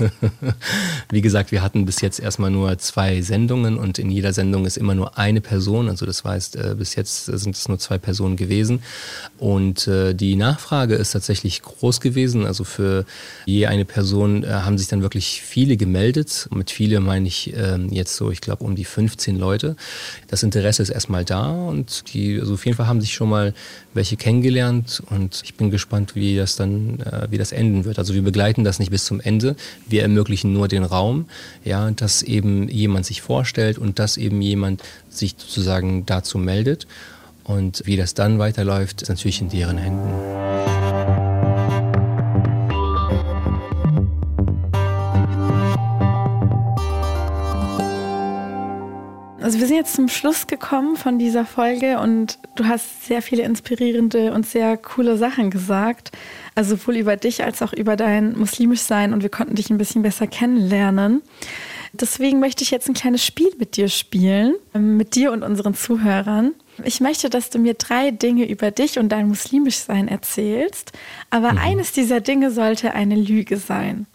wie 1.09 1.21
gesagt, 1.21 1.51
wir 1.51 1.61
hatten 1.67 1.86
bis 1.86 1.99
jetzt 1.99 2.21
erstmal 2.21 2.49
nur 2.49 2.77
zwei 2.77 3.21
Sendungen 3.21 3.77
und 3.77 3.99
in 3.99 4.10
jeder 4.10 4.32
Sendung 4.32 4.65
ist 4.65 4.77
immer 4.77 4.95
nur 4.95 5.17
eine 5.17 5.41
Person. 5.41 5.89
Also 5.89 6.06
das 6.06 6.23
heißt, 6.23 6.56
äh, 6.56 6.75
bis 6.77 6.95
jetzt 6.95 7.25
sind 7.25 7.58
es 7.58 7.67
nur 7.67 7.77
zwei 7.77 7.97
Personen 7.97 8.38
gewesen. 8.38 8.82
Und 9.38 9.86
äh, 9.86 10.13
die 10.13 10.38
Nachfrage 10.38 10.95
ist 10.95 11.12
tatsächlich 11.12 11.62
groß 11.62 11.99
gewesen. 11.99 12.45
Also 12.45 12.63
für 12.63 13.03
je 13.45 13.65
eine 13.65 13.84
Person 13.84 14.45
äh, 14.45 14.47
haben 14.47 14.77
sich 14.77 14.88
dann 14.88 15.01
wirklich 15.01 15.41
viele 15.41 15.75
gemeldet. 15.75 16.47
Mit 16.56 16.71
viele 16.71 17.01
meine 17.01 17.27
ich 17.27 17.53
ähm, 17.53 17.89
jetzt 17.89 18.15
so, 18.15 18.32
ich 18.32 18.39
glaube, 18.39 18.63
um 18.63 18.77
die 18.77 18.86
15 18.86 19.38
Leute. 19.38 19.75
Das 20.30 20.43
Interesse 20.43 20.82
ist 20.82 20.89
erstmal 20.89 21.25
da 21.25 21.51
und 21.51 22.13
die, 22.13 22.39
also 22.39 22.53
auf 22.53 22.65
jeden 22.65 22.77
Fall 22.77 22.88
haben 22.88 23.01
sich 23.01 23.13
schon 23.13 23.27
mal 23.27 23.53
welche 23.93 24.15
kennengelernt 24.15 25.03
und 25.10 25.41
ich 25.43 25.56
bin 25.56 25.69
gespannt, 25.69 26.15
wie 26.15 26.38
das 26.38 26.56
dann, 26.56 26.99
wie 27.30 27.38
das 27.38 27.51
enden 27.51 27.84
wird. 27.84 27.97
Also 27.97 28.13
wir 28.13 28.21
begleiten 28.21 28.63
das 28.63 28.77
nicht 28.80 28.91
bis 28.91 29.06
zum 29.06 29.19
Ende. 29.19 29.56
Wir 29.89 30.03
ermöglichen 30.03 30.53
nur 30.53 30.67
den 30.67 30.84
Raum 30.84 31.25
ja, 31.67 31.89
dass 31.91 32.23
eben 32.23 32.67
jemand 32.69 33.06
sich 33.06 33.21
vorstellt 33.21 33.77
und 33.77 33.99
dass 33.99 34.17
eben 34.17 34.41
jemand 34.41 34.82
sich 35.10 35.36
sozusagen 35.38 36.06
dazu 36.06 36.38
meldet. 36.38 36.88
Und 37.43 37.84
wie 37.86 37.95
das 37.95 38.13
dann 38.13 38.39
weiterläuft, 38.39 39.03
ist 39.03 39.10
natürlich 39.10 39.41
in 39.41 39.49
deren 39.49 39.77
Händen. 39.77 40.37
Also 49.47 49.62
wir 49.62 49.67
sind 49.67 49.77
jetzt 49.77 49.95
zum 49.95 50.10
Schluss 50.10 50.47
gekommen 50.47 50.97
von 50.97 51.19
dieser 51.19 51.45
Folge 51.45 51.99
und 51.99 52.38
du 52.57 52.65
hast 52.65 53.05
sehr 53.05 53.21
viele 53.21 53.43
inspirierende 53.43 54.33
und 54.33 54.45
sehr 54.45 54.75
coole 54.75 55.15
Sachen 55.15 55.51
gesagt. 55.51 56.12
Also 56.53 56.75
sowohl 56.75 56.97
über 56.97 57.15
dich 57.15 57.45
als 57.45 57.62
auch 57.62 57.71
über 57.71 57.95
dein 57.95 58.38
muslimisch 58.38 58.81
Sein 58.81 59.13
und 59.13 59.23
wir 59.23 59.29
konnten 59.29 59.55
dich 59.55 59.69
ein 59.69 59.77
bisschen 59.77 60.01
besser 60.01 60.27
kennenlernen. 60.27 61.21
Deswegen 61.93 62.41
möchte 62.41 62.62
ich 62.62 62.71
jetzt 62.71 62.89
ein 62.89 62.93
kleines 62.93 63.25
Spiel 63.25 63.47
mit 63.57 63.77
dir 63.77 63.88
spielen, 63.88 64.55
mit 64.73 65.15
dir 65.15 65.31
und 65.31 65.43
unseren 65.43 65.75
Zuhörern. 65.75 66.51
Ich 66.83 66.99
möchte, 66.99 67.29
dass 67.29 67.49
du 67.49 67.57
mir 67.57 67.75
drei 67.75 68.12
Dinge 68.12 68.49
über 68.49 68.71
dich 68.71 68.99
und 68.99 69.07
dein 69.13 69.29
muslimisch 69.29 69.77
Sein 69.77 70.10
erzählst, 70.10 70.91
aber 71.29 71.53
mhm. 71.53 71.60
eines 71.60 71.93
dieser 71.93 72.19
Dinge 72.19 72.51
sollte 72.51 72.93
eine 72.93 73.15
Lüge 73.15 73.55
sein. 73.55 74.07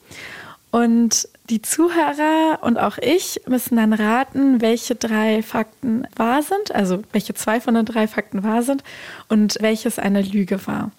Und 0.72 1.28
die 1.50 1.60
Zuhörer 1.60 2.60
und 2.62 2.78
auch 2.78 2.96
ich 2.96 3.42
müssen 3.46 3.76
dann 3.76 3.92
raten, 3.92 4.62
welche 4.62 4.94
drei 4.94 5.42
Fakten 5.42 6.06
wahr 6.16 6.42
sind, 6.42 6.74
also 6.74 7.02
welche 7.12 7.34
zwei 7.34 7.60
von 7.60 7.74
den 7.74 7.84
drei 7.84 8.08
Fakten 8.08 8.42
wahr 8.42 8.62
sind 8.62 8.82
und 9.28 9.58
welches 9.60 9.98
eine 9.98 10.22
Lüge 10.22 10.66
war. 10.66 10.90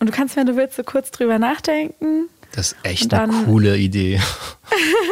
Und 0.00 0.08
du 0.08 0.12
kannst, 0.12 0.34
wenn 0.34 0.46
du 0.46 0.56
willst, 0.56 0.74
so 0.74 0.82
kurz 0.82 1.12
drüber 1.12 1.38
nachdenken. 1.38 2.28
Das 2.50 2.72
ist 2.72 2.76
echt 2.82 3.14
eine 3.14 3.32
coole 3.44 3.78
Idee. 3.78 4.20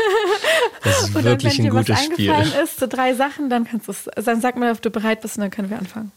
das 0.82 1.02
ist 1.04 1.14
wirklich 1.14 1.60
ein 1.60 1.70
gutes 1.70 1.90
was 1.90 2.04
Spiel. 2.06 2.34
ist, 2.64 2.80
so 2.80 2.88
drei 2.88 3.14
Sachen, 3.14 3.48
dann 3.48 3.66
kannst 3.66 3.86
du 3.86 3.92
es, 3.92 4.10
dann 4.24 4.40
sag 4.40 4.56
mal, 4.56 4.72
ob 4.72 4.82
du 4.82 4.90
bereit 4.90 5.20
bist 5.20 5.36
und 5.36 5.42
dann 5.42 5.52
können 5.52 5.70
wir 5.70 5.78
anfangen. 5.78 6.10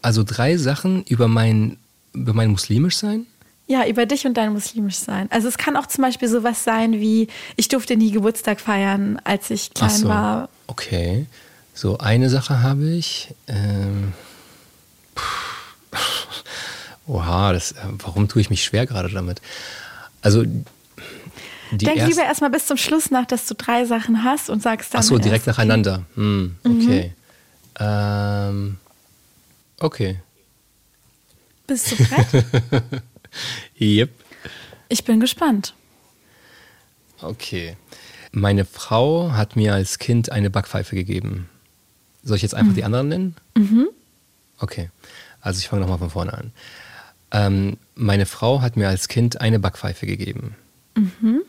Also 0.00 0.22
drei 0.24 0.56
Sachen 0.58 1.02
über 1.08 1.26
mein, 1.26 1.76
über 2.12 2.34
mein 2.34 2.50
muslimisch 2.50 2.98
sein? 2.98 3.26
Ja, 3.68 3.86
über 3.86 4.06
dich 4.06 4.26
und 4.26 4.34
dein 4.34 4.54
muslimisch 4.54 4.96
sein. 4.96 5.28
Also 5.30 5.46
es 5.46 5.58
kann 5.58 5.76
auch 5.76 5.86
zum 5.86 6.02
Beispiel 6.02 6.26
sowas 6.26 6.64
sein 6.64 6.94
wie, 6.94 7.28
ich 7.56 7.68
durfte 7.68 7.96
nie 7.96 8.10
Geburtstag 8.10 8.60
feiern, 8.60 9.20
als 9.24 9.50
ich 9.50 9.74
klein 9.74 9.90
so, 9.90 10.08
war. 10.08 10.48
Okay. 10.66 11.26
So, 11.74 11.98
eine 11.98 12.30
Sache 12.30 12.62
habe 12.62 12.88
ich. 12.88 13.34
Ähm, 13.46 14.14
oha, 17.06 17.52
das, 17.52 17.72
äh, 17.72 17.76
warum 17.98 18.26
tue 18.28 18.40
ich 18.40 18.48
mich 18.48 18.64
schwer 18.64 18.86
gerade 18.86 19.10
damit? 19.10 19.42
Also. 20.22 20.44
Denk 21.70 22.06
lieber 22.06 22.24
erstmal 22.24 22.48
bis 22.48 22.66
zum 22.66 22.78
Schluss 22.78 23.10
nach, 23.10 23.26
dass 23.26 23.44
du 23.46 23.54
drei 23.54 23.84
Sachen 23.84 24.24
hast 24.24 24.48
und 24.48 24.62
sagst 24.62 24.94
dann. 24.94 25.00
Ach 25.00 25.04
so, 25.04 25.18
direkt 25.18 25.46
nacheinander. 25.46 26.06
Hm, 26.14 26.56
okay. 26.64 27.12
Mhm. 27.78 27.86
Ähm, 27.86 28.76
okay. 29.78 30.20
Bist 31.68 31.92
du 31.92 31.96
bereit? 31.96 32.46
yep. 33.80 34.10
Ich 34.88 35.04
bin 35.04 35.20
gespannt. 35.20 35.74
Okay. 37.20 37.76
Meine 38.32 38.64
Frau 38.64 39.32
hat 39.32 39.56
mir 39.56 39.74
als 39.74 39.98
Kind 39.98 40.30
eine 40.30 40.50
Backpfeife 40.50 40.94
gegeben. 40.94 41.48
Soll 42.22 42.36
ich 42.36 42.42
jetzt 42.42 42.54
einfach 42.54 42.72
mhm. 42.72 42.76
die 42.76 42.84
anderen 42.84 43.08
nennen? 43.08 43.36
Mhm. 43.56 43.88
Okay. 44.58 44.90
Also 45.40 45.60
ich 45.60 45.68
fange 45.68 45.82
nochmal 45.82 45.98
von 45.98 46.10
vorne 46.10 46.32
an. 46.32 46.52
Ähm, 47.30 47.76
meine 47.94 48.26
Frau 48.26 48.60
hat 48.60 48.76
mir 48.76 48.88
als 48.88 49.08
Kind 49.08 49.40
eine 49.40 49.58
Backpfeife 49.58 50.06
gegeben. 50.06 50.56
Mhm. 50.94 51.42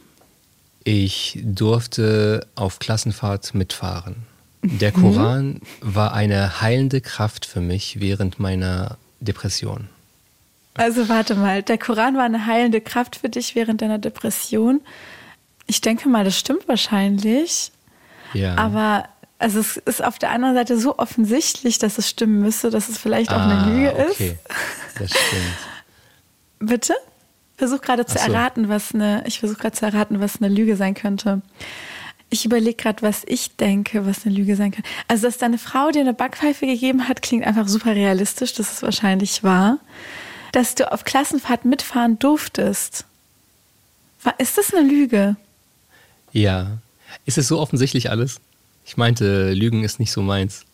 Ich 0.84 1.40
durfte 1.44 2.48
auf 2.56 2.80
Klassenfahrt 2.80 3.54
mitfahren. 3.54 4.16
Der 4.62 4.96
mhm. 4.96 5.02
Koran 5.02 5.62
war 5.82 6.14
eine 6.14 6.62
heilende 6.62 7.02
Kraft 7.02 7.46
für 7.46 7.62
mich 7.62 8.00
während 8.00 8.40
meiner 8.40 8.98
Depression. 9.20 9.90
Also 10.80 11.10
warte 11.10 11.36
mal, 11.36 11.62
der 11.62 11.78
Koran 11.78 12.16
war 12.16 12.24
eine 12.24 12.46
heilende 12.46 12.80
Kraft 12.80 13.18
für 13.18 13.28
dich 13.28 13.54
während 13.54 13.82
deiner 13.82 13.98
Depression. 13.98 14.80
Ich 15.68 15.82
denke 15.82 16.08
mal, 16.08 16.24
das 16.24 16.40
stimmt 16.40 16.70
wahrscheinlich. 16.70 17.74
Ja. 18.34 18.56
Aber 18.56 19.10
also 19.40 19.60
es 19.60 19.76
ist 19.76 20.02
auf 20.02 20.20
der 20.20 20.32
anderen 20.32 20.56
Seite 20.56 20.80
so 20.80 20.98
offensichtlich, 20.98 21.80
dass 21.80 21.98
es 21.98 22.10
stimmen 22.10 22.40
müsste, 22.40 22.70
dass 22.70 22.88
es 22.88 22.98
vielleicht 22.98 23.30
auch 23.32 23.40
ah, 23.40 23.50
eine 23.50 23.74
Lüge 23.76 23.92
okay. 23.92 24.38
ist. 24.38 25.02
Das 25.02 25.10
stimmt. 25.12 25.58
Bitte? 26.60 26.94
Versuch 27.58 27.82
gerade 27.82 28.06
zu 28.06 28.18
so. 28.18 28.32
erraten, 28.32 28.70
was 28.70 28.94
eine, 28.94 29.26
ich 29.28 29.40
versuche 29.40 29.60
gerade 29.60 29.76
zu 29.76 29.86
erraten, 29.86 30.22
was 30.22 30.42
eine 30.42 30.48
Lüge 30.48 30.78
sein 30.78 30.94
könnte. 30.94 31.42
Ich 32.30 32.46
überlege 32.46 32.76
gerade, 32.76 33.02
was 33.02 33.24
ich 33.28 33.58
denke, 33.58 34.06
was 34.06 34.26
eine 34.26 34.34
Lüge 34.34 34.56
sein 34.56 34.72
könnte. 34.72 34.88
Also, 35.10 35.28
dass 35.28 35.40
deine 35.40 35.58
Frau 35.58 35.92
dir 35.92 36.02
eine 36.02 36.14
Backpfeife 36.14 36.66
gegeben 36.66 37.10
hat, 37.10 37.22
klingt 37.22 37.46
einfach 37.46 37.68
super 37.68 37.96
realistisch, 37.96 38.54
das 38.54 38.72
ist 38.72 38.82
wahrscheinlich 38.82 39.44
wahr 39.44 39.80
dass 40.52 40.76
du 40.76 40.92
auf 40.92 41.04
Klassenfahrt 41.04 41.66
mitfahren 41.66 42.20
durftest. 42.20 43.06
Ist 44.38 44.58
das 44.58 44.74
eine 44.74 44.88
Lüge? 44.88 45.36
Ja. 46.32 46.78
Ist 47.26 47.38
es 47.38 47.48
so 47.48 47.60
offensichtlich 47.60 48.10
alles? 48.10 48.40
Ich 48.86 48.98
meinte, 48.98 49.54
Lügen 49.54 49.84
ist 49.84 50.00
nicht 50.00 50.12
so 50.12 50.22
meins. 50.22 50.66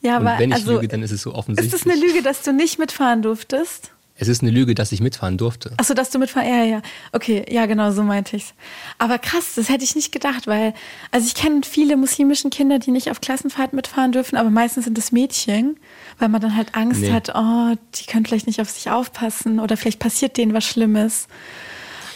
Ja, 0.00 0.16
aber 0.16 0.32
Und 0.32 0.38
wenn 0.38 0.50
ich 0.50 0.56
also, 0.56 0.74
lüge, 0.74 0.88
dann 0.88 1.02
ist 1.02 1.12
es 1.12 1.22
so 1.22 1.34
offensichtlich. 1.34 1.74
Ist 1.74 1.86
es 1.86 1.90
eine 1.90 2.00
Lüge, 2.00 2.22
dass 2.22 2.42
du 2.42 2.52
nicht 2.52 2.78
mitfahren 2.78 3.22
durftest? 3.22 3.90
Es 4.16 4.28
ist 4.28 4.42
eine 4.42 4.52
Lüge, 4.52 4.76
dass 4.76 4.92
ich 4.92 5.00
mitfahren 5.00 5.38
durfte. 5.38 5.72
Achso, 5.76 5.92
dass 5.92 6.10
du 6.10 6.20
mitfahren, 6.20 6.48
ja, 6.48 6.62
ja. 6.62 6.82
Okay, 7.10 7.44
ja, 7.48 7.66
genau, 7.66 7.90
so 7.90 8.04
meinte 8.04 8.36
ich's. 8.36 8.54
Aber 8.98 9.18
krass, 9.18 9.54
das 9.56 9.68
hätte 9.68 9.82
ich 9.82 9.96
nicht 9.96 10.12
gedacht, 10.12 10.46
weil, 10.46 10.72
also 11.10 11.26
ich 11.26 11.34
kenne 11.34 11.62
viele 11.64 11.96
muslimischen 11.96 12.50
Kinder, 12.50 12.78
die 12.78 12.92
nicht 12.92 13.10
auf 13.10 13.20
Klassenfahrt 13.20 13.72
mitfahren 13.72 14.12
dürfen, 14.12 14.36
aber 14.36 14.50
meistens 14.50 14.84
sind 14.84 14.96
es 14.98 15.10
Mädchen, 15.10 15.80
weil 16.20 16.28
man 16.28 16.40
dann 16.40 16.56
halt 16.56 16.76
Angst 16.76 17.00
nee. 17.00 17.10
hat, 17.10 17.32
oh, 17.34 17.74
die 17.96 18.06
können 18.06 18.24
vielleicht 18.24 18.46
nicht 18.46 18.60
auf 18.60 18.70
sich 18.70 18.88
aufpassen 18.88 19.58
oder 19.58 19.76
vielleicht 19.76 19.98
passiert 19.98 20.36
denen 20.36 20.54
was 20.54 20.64
Schlimmes. 20.64 21.26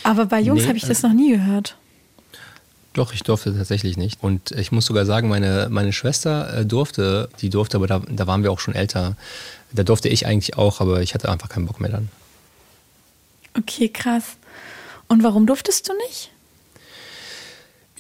Aber 0.05 0.27
bei 0.27 0.41
Jungs 0.41 0.63
nee, 0.63 0.69
habe 0.69 0.79
ich 0.79 0.87
das 0.87 1.03
noch 1.03 1.13
nie 1.13 1.33
gehört. 1.33 1.77
Doch, 2.99 3.15
ich 3.15 3.23
durfte 3.23 3.57
tatsächlich 3.57 3.97
nicht. 3.97 4.21
Und 4.25 4.51
ich 4.51 4.73
muss 4.73 4.85
sogar 4.85 5.07
sagen, 5.07 5.29
meine, 5.29 5.69
meine 5.71 5.93
Schwester 5.93 6.53
äh, 6.53 6.67
durfte, 6.67 7.29
die 7.41 7.49
durfte, 7.49 7.77
aber 7.77 7.87
da, 7.87 8.03
da 8.11 8.27
waren 8.27 8.43
wir 8.43 8.51
auch 8.51 8.59
schon 8.59 8.75
älter. 8.75 9.17
Da 9.71 9.85
durfte 9.85 10.09
ich 10.09 10.27
eigentlich 10.27 10.59
auch, 10.59 10.81
aber 10.81 11.01
ich 11.01 11.15
hatte 11.15 11.31
einfach 11.31 11.49
keinen 11.49 11.67
Bock 11.67 11.81
mehr 11.81 11.93
dann. 11.93 12.09
Okay, 13.57 13.89
krass. 13.89 14.37
Und 15.07 15.23
warum 15.23 15.47
durftest 15.47 15.89
du 15.89 15.93
nicht? 16.09 16.33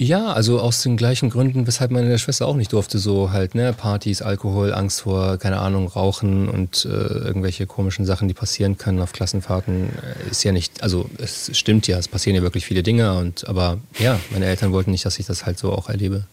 Ja, 0.00 0.32
also 0.32 0.60
aus 0.60 0.84
den 0.84 0.96
gleichen 0.96 1.28
Gründen, 1.28 1.66
weshalb 1.66 1.90
meine 1.90 2.16
Schwester 2.20 2.46
auch 2.46 2.54
nicht 2.54 2.72
durfte, 2.72 3.00
so 3.00 3.32
halt, 3.32 3.56
ne, 3.56 3.72
Partys, 3.72 4.22
Alkohol, 4.22 4.72
Angst 4.72 5.00
vor, 5.00 5.38
keine 5.38 5.58
Ahnung, 5.58 5.88
Rauchen 5.88 6.48
und 6.48 6.84
äh, 6.84 6.88
irgendwelche 6.88 7.66
komischen 7.66 8.06
Sachen, 8.06 8.28
die 8.28 8.34
passieren 8.34 8.78
können 8.78 9.00
auf 9.00 9.10
Klassenfahrten, 9.12 9.88
äh, 9.88 10.30
ist 10.30 10.44
ja 10.44 10.52
nicht, 10.52 10.84
also 10.84 11.10
es 11.18 11.50
stimmt 11.58 11.88
ja, 11.88 11.98
es 11.98 12.06
passieren 12.06 12.36
ja 12.36 12.42
wirklich 12.42 12.64
viele 12.64 12.84
Dinge 12.84 13.18
und 13.18 13.48
aber 13.48 13.78
ja, 13.98 14.20
meine 14.30 14.46
Eltern 14.46 14.70
wollten 14.70 14.92
nicht, 14.92 15.04
dass 15.04 15.18
ich 15.18 15.26
das 15.26 15.46
halt 15.46 15.58
so 15.58 15.72
auch 15.72 15.88
erlebe. 15.88 16.28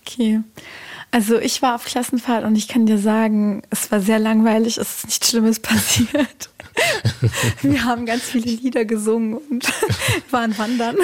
Okay. 0.00 0.40
Also 1.12 1.38
ich 1.38 1.62
war 1.62 1.76
auf 1.76 1.84
Klassenfahrt 1.84 2.44
und 2.44 2.56
ich 2.56 2.66
kann 2.66 2.84
dir 2.84 2.98
sagen, 2.98 3.62
es 3.70 3.92
war 3.92 4.00
sehr 4.00 4.18
langweilig, 4.18 4.76
es 4.76 4.96
ist 4.96 5.06
nichts 5.06 5.30
Schlimmes 5.30 5.60
passiert. 5.60 6.50
Wir 7.62 7.84
haben 7.84 8.06
ganz 8.06 8.24
viele 8.24 8.50
Lieder 8.50 8.84
gesungen 8.84 9.36
und 9.36 9.66
waren 10.32 10.58
wandern. 10.58 10.96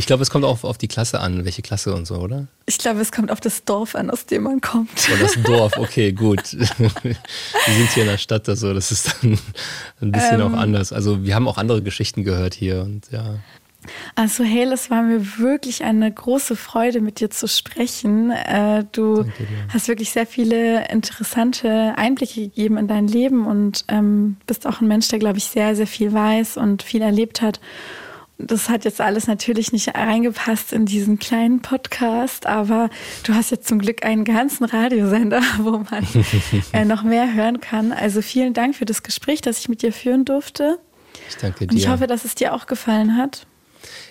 Ich 0.00 0.06
glaube, 0.06 0.22
es 0.22 0.30
kommt 0.30 0.46
auch 0.46 0.64
auf 0.64 0.78
die 0.78 0.88
Klasse 0.88 1.20
an, 1.20 1.44
welche 1.44 1.60
Klasse 1.60 1.94
und 1.94 2.06
so, 2.06 2.14
oder? 2.14 2.46
Ich 2.64 2.78
glaube, 2.78 3.02
es 3.02 3.12
kommt 3.12 3.30
auf 3.30 3.38
das 3.38 3.66
Dorf 3.66 3.94
an, 3.94 4.08
aus 4.08 4.24
dem 4.24 4.44
man 4.44 4.62
kommt. 4.62 4.88
Oh, 5.12 5.16
das 5.20 5.34
Dorf, 5.42 5.76
okay, 5.76 6.10
gut. 6.14 6.54
wir 6.54 6.68
sind 6.78 7.90
hier 7.92 8.04
in 8.04 8.08
der 8.08 8.16
Stadt, 8.16 8.48
also 8.48 8.72
das 8.72 8.92
ist 8.92 9.14
dann 9.20 9.38
ein 10.00 10.10
bisschen 10.10 10.40
ähm, 10.40 10.54
auch 10.54 10.58
anders. 10.58 10.94
Also 10.94 11.22
wir 11.22 11.34
haben 11.34 11.46
auch 11.46 11.58
andere 11.58 11.82
Geschichten 11.82 12.24
gehört 12.24 12.54
hier 12.54 12.80
und 12.80 13.10
ja. 13.10 13.40
Also 14.14 14.42
Hale, 14.42 14.72
es 14.72 14.88
war 14.88 15.02
mir 15.02 15.38
wirklich 15.38 15.84
eine 15.84 16.10
große 16.10 16.56
Freude, 16.56 17.02
mit 17.02 17.20
dir 17.20 17.28
zu 17.28 17.46
sprechen. 17.46 18.30
Äh, 18.30 18.86
du 18.92 19.26
hast 19.68 19.86
wirklich 19.88 20.12
sehr 20.12 20.26
viele 20.26 20.88
interessante 20.88 21.92
Einblicke 21.96 22.40
gegeben 22.40 22.78
in 22.78 22.88
dein 22.88 23.06
Leben 23.06 23.46
und 23.46 23.84
ähm, 23.88 24.38
bist 24.46 24.66
auch 24.66 24.80
ein 24.80 24.88
Mensch, 24.88 25.08
der, 25.08 25.18
glaube 25.18 25.36
ich, 25.36 25.44
sehr, 25.44 25.76
sehr 25.76 25.86
viel 25.86 26.14
weiß 26.14 26.56
und 26.56 26.82
viel 26.82 27.02
erlebt 27.02 27.42
hat. 27.42 27.60
Das 28.46 28.68
hat 28.68 28.84
jetzt 28.84 29.00
alles 29.00 29.26
natürlich 29.26 29.72
nicht 29.72 29.94
reingepasst 29.94 30.72
in 30.72 30.86
diesen 30.86 31.18
kleinen 31.18 31.60
Podcast, 31.60 32.46
aber 32.46 32.90
du 33.24 33.34
hast 33.34 33.50
jetzt 33.50 33.68
zum 33.68 33.78
Glück 33.78 34.04
einen 34.04 34.24
ganzen 34.24 34.64
Radiosender, 34.64 35.42
wo 35.58 35.78
man 35.78 36.06
äh, 36.72 36.84
noch 36.84 37.02
mehr 37.02 37.34
hören 37.34 37.60
kann. 37.60 37.92
Also 37.92 38.22
vielen 38.22 38.54
Dank 38.54 38.74
für 38.74 38.84
das 38.84 39.02
Gespräch, 39.02 39.40
das 39.40 39.60
ich 39.60 39.68
mit 39.68 39.82
dir 39.82 39.92
führen 39.92 40.24
durfte. 40.24 40.78
Ich 41.28 41.36
danke 41.36 41.66
dir. 41.66 41.72
Und 41.72 41.76
ich 41.78 41.88
hoffe, 41.88 42.06
dass 42.06 42.24
es 42.24 42.34
dir 42.34 42.54
auch 42.54 42.66
gefallen 42.66 43.16
hat. 43.16 43.46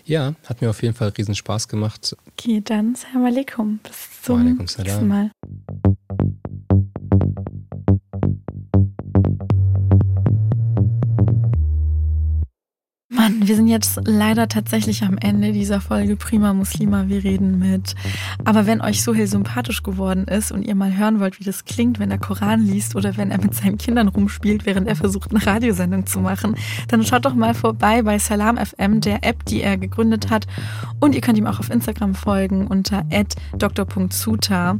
Ja, 0.05 0.33
hat 0.45 0.61
mir 0.61 0.69
auf 0.69 0.81
jeden 0.81 0.95
Fall 0.95 1.09
riesen 1.09 1.35
Spaß 1.35 1.67
gemacht. 1.67 2.15
Okay, 2.31 2.61
dann 2.63 2.95
Salam 2.95 3.25
alaikum. 3.25 3.79
Bis 3.83 4.21
zum 4.23 4.57
nächsten 4.57 5.07
Mal. 5.07 5.31
Mann, 13.19 13.45
wir 13.45 13.57
sind 13.57 13.67
jetzt 13.67 13.99
leider 14.05 14.47
tatsächlich 14.47 15.03
am 15.03 15.17
Ende 15.17 15.51
dieser 15.51 15.81
Folge 15.81 16.15
Prima 16.15 16.53
Muslima, 16.53 17.09
wir 17.09 17.21
reden 17.21 17.59
mit. 17.59 17.93
Aber 18.45 18.65
wenn 18.65 18.79
euch 18.79 19.03
Sohel 19.03 19.27
sympathisch 19.27 19.83
geworden 19.83 20.23
ist 20.23 20.53
und 20.53 20.63
ihr 20.63 20.73
mal 20.73 20.95
hören 20.95 21.19
wollt, 21.19 21.37
wie 21.37 21.43
das 21.43 21.65
klingt, 21.65 21.99
wenn 21.99 22.11
er 22.11 22.17
Koran 22.17 22.61
liest 22.61 22.95
oder 22.95 23.17
wenn 23.17 23.29
er 23.29 23.41
mit 23.41 23.53
seinen 23.53 23.77
Kindern 23.77 24.07
rumspielt, 24.07 24.65
während 24.65 24.87
er 24.87 24.95
versucht, 24.95 25.31
eine 25.31 25.45
Radiosendung 25.45 26.05
zu 26.05 26.21
machen, 26.21 26.55
dann 26.87 27.03
schaut 27.03 27.25
doch 27.25 27.35
mal 27.35 27.53
vorbei 27.53 28.03
bei 28.03 28.19
Salam 28.19 28.55
FM, 28.55 29.01
der 29.01 29.25
App, 29.25 29.43
die 29.43 29.63
er 29.63 29.77
gegründet 29.77 30.29
hat. 30.29 30.47
Und 31.01 31.13
ihr 31.13 31.19
könnt 31.19 31.37
ihm 31.37 31.47
auch 31.47 31.59
auf 31.59 31.69
Instagram 31.69 32.15
folgen 32.15 32.67
unter 32.67 33.03
dr.suta. 33.57 34.79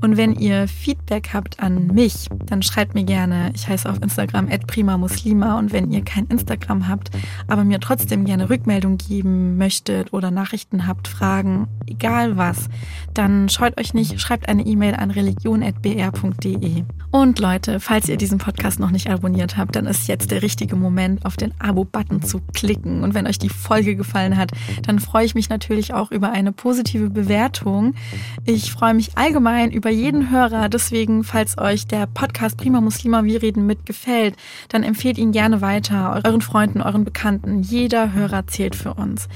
Und 0.00 0.16
wenn 0.16 0.34
ihr 0.34 0.68
Feedback 0.68 1.30
habt 1.32 1.58
an 1.58 1.88
mich, 1.88 2.28
dann 2.46 2.62
schreibt 2.62 2.94
mir 2.94 3.04
gerne. 3.04 3.50
Ich 3.56 3.66
heiße 3.66 3.90
auf 3.90 4.00
Instagram 4.00 4.46
@prima_muslima 4.46 5.58
und 5.58 5.72
wenn 5.72 5.90
ihr 5.90 6.04
kein 6.04 6.26
Instagram 6.26 6.86
habt, 6.86 7.10
aber 7.48 7.64
mir 7.64 7.79
trotzdem 7.80 8.24
gerne 8.24 8.50
Rückmeldung 8.50 8.98
geben 8.98 9.56
möchtet 9.56 10.12
oder 10.12 10.30
Nachrichten 10.30 10.86
habt, 10.86 11.08
Fragen, 11.08 11.68
egal 11.86 12.36
was, 12.36 12.68
dann 13.14 13.48
scheut 13.48 13.78
euch 13.80 13.94
nicht, 13.94 14.20
schreibt 14.20 14.48
eine 14.48 14.64
E-Mail 14.64 14.94
an 14.94 15.10
religion.br.de. 15.10 16.84
Und 17.10 17.38
Leute, 17.40 17.80
falls 17.80 18.08
ihr 18.08 18.16
diesen 18.16 18.38
Podcast 18.38 18.78
noch 18.78 18.92
nicht 18.92 19.10
abonniert 19.10 19.56
habt, 19.56 19.74
dann 19.74 19.86
ist 19.86 20.06
jetzt 20.06 20.30
der 20.30 20.42
richtige 20.42 20.76
Moment, 20.76 21.24
auf 21.24 21.36
den 21.36 21.52
Abo-Button 21.58 22.22
zu 22.22 22.40
klicken. 22.54 23.02
Und 23.02 23.14
wenn 23.14 23.26
euch 23.26 23.38
die 23.38 23.48
Folge 23.48 23.96
gefallen 23.96 24.36
hat, 24.36 24.52
dann 24.82 25.00
freue 25.00 25.24
ich 25.24 25.34
mich 25.34 25.48
natürlich 25.48 25.92
auch 25.92 26.12
über 26.12 26.30
eine 26.30 26.52
positive 26.52 27.10
Bewertung. 27.10 27.94
Ich 28.44 28.70
freue 28.72 28.94
mich 28.94 29.18
allgemein 29.18 29.72
über 29.72 29.90
jeden 29.90 30.30
Hörer. 30.30 30.68
Deswegen, 30.68 31.24
falls 31.24 31.58
euch 31.58 31.86
der 31.86 32.06
Podcast 32.06 32.56
Prima 32.56 32.80
Muslima 32.80 33.24
Wir 33.24 33.42
reden 33.42 33.66
mit 33.66 33.86
gefällt, 33.86 34.36
dann 34.68 34.84
empfehlt 34.84 35.18
ihn 35.18 35.32
gerne 35.32 35.60
weiter, 35.60 36.22
euren 36.24 36.40
Freunden, 36.40 36.80
euren 36.80 37.04
Bekannten. 37.04 37.62
Jeder 37.70 38.12
Hörer 38.12 38.48
zählt 38.48 38.74
für 38.74 38.94
uns. 38.94 39.28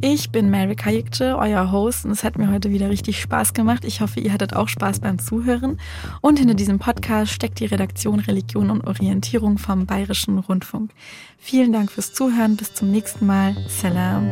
Ich 0.00 0.30
bin 0.30 0.50
Mary 0.50 0.76
Kayikce, 0.76 1.36
euer 1.36 1.72
Host, 1.72 2.04
und 2.04 2.12
es 2.12 2.22
hat 2.22 2.38
mir 2.38 2.48
heute 2.52 2.70
wieder 2.70 2.88
richtig 2.88 3.20
Spaß 3.20 3.54
gemacht. 3.54 3.84
Ich 3.84 4.00
hoffe, 4.00 4.20
ihr 4.20 4.32
hattet 4.32 4.54
auch 4.54 4.68
Spaß 4.68 5.00
beim 5.00 5.18
Zuhören. 5.18 5.80
Und 6.20 6.38
hinter 6.38 6.54
diesem 6.54 6.78
Podcast 6.78 7.32
steckt 7.32 7.58
die 7.58 7.66
Redaktion 7.66 8.20
Religion 8.20 8.70
und 8.70 8.86
Orientierung 8.86 9.58
vom 9.58 9.86
Bayerischen 9.86 10.38
Rundfunk. 10.38 10.92
Vielen 11.38 11.72
Dank 11.72 11.90
fürs 11.90 12.12
Zuhören. 12.12 12.56
Bis 12.56 12.72
zum 12.72 12.92
nächsten 12.92 13.26
Mal. 13.26 13.56
Salam. 13.66 14.30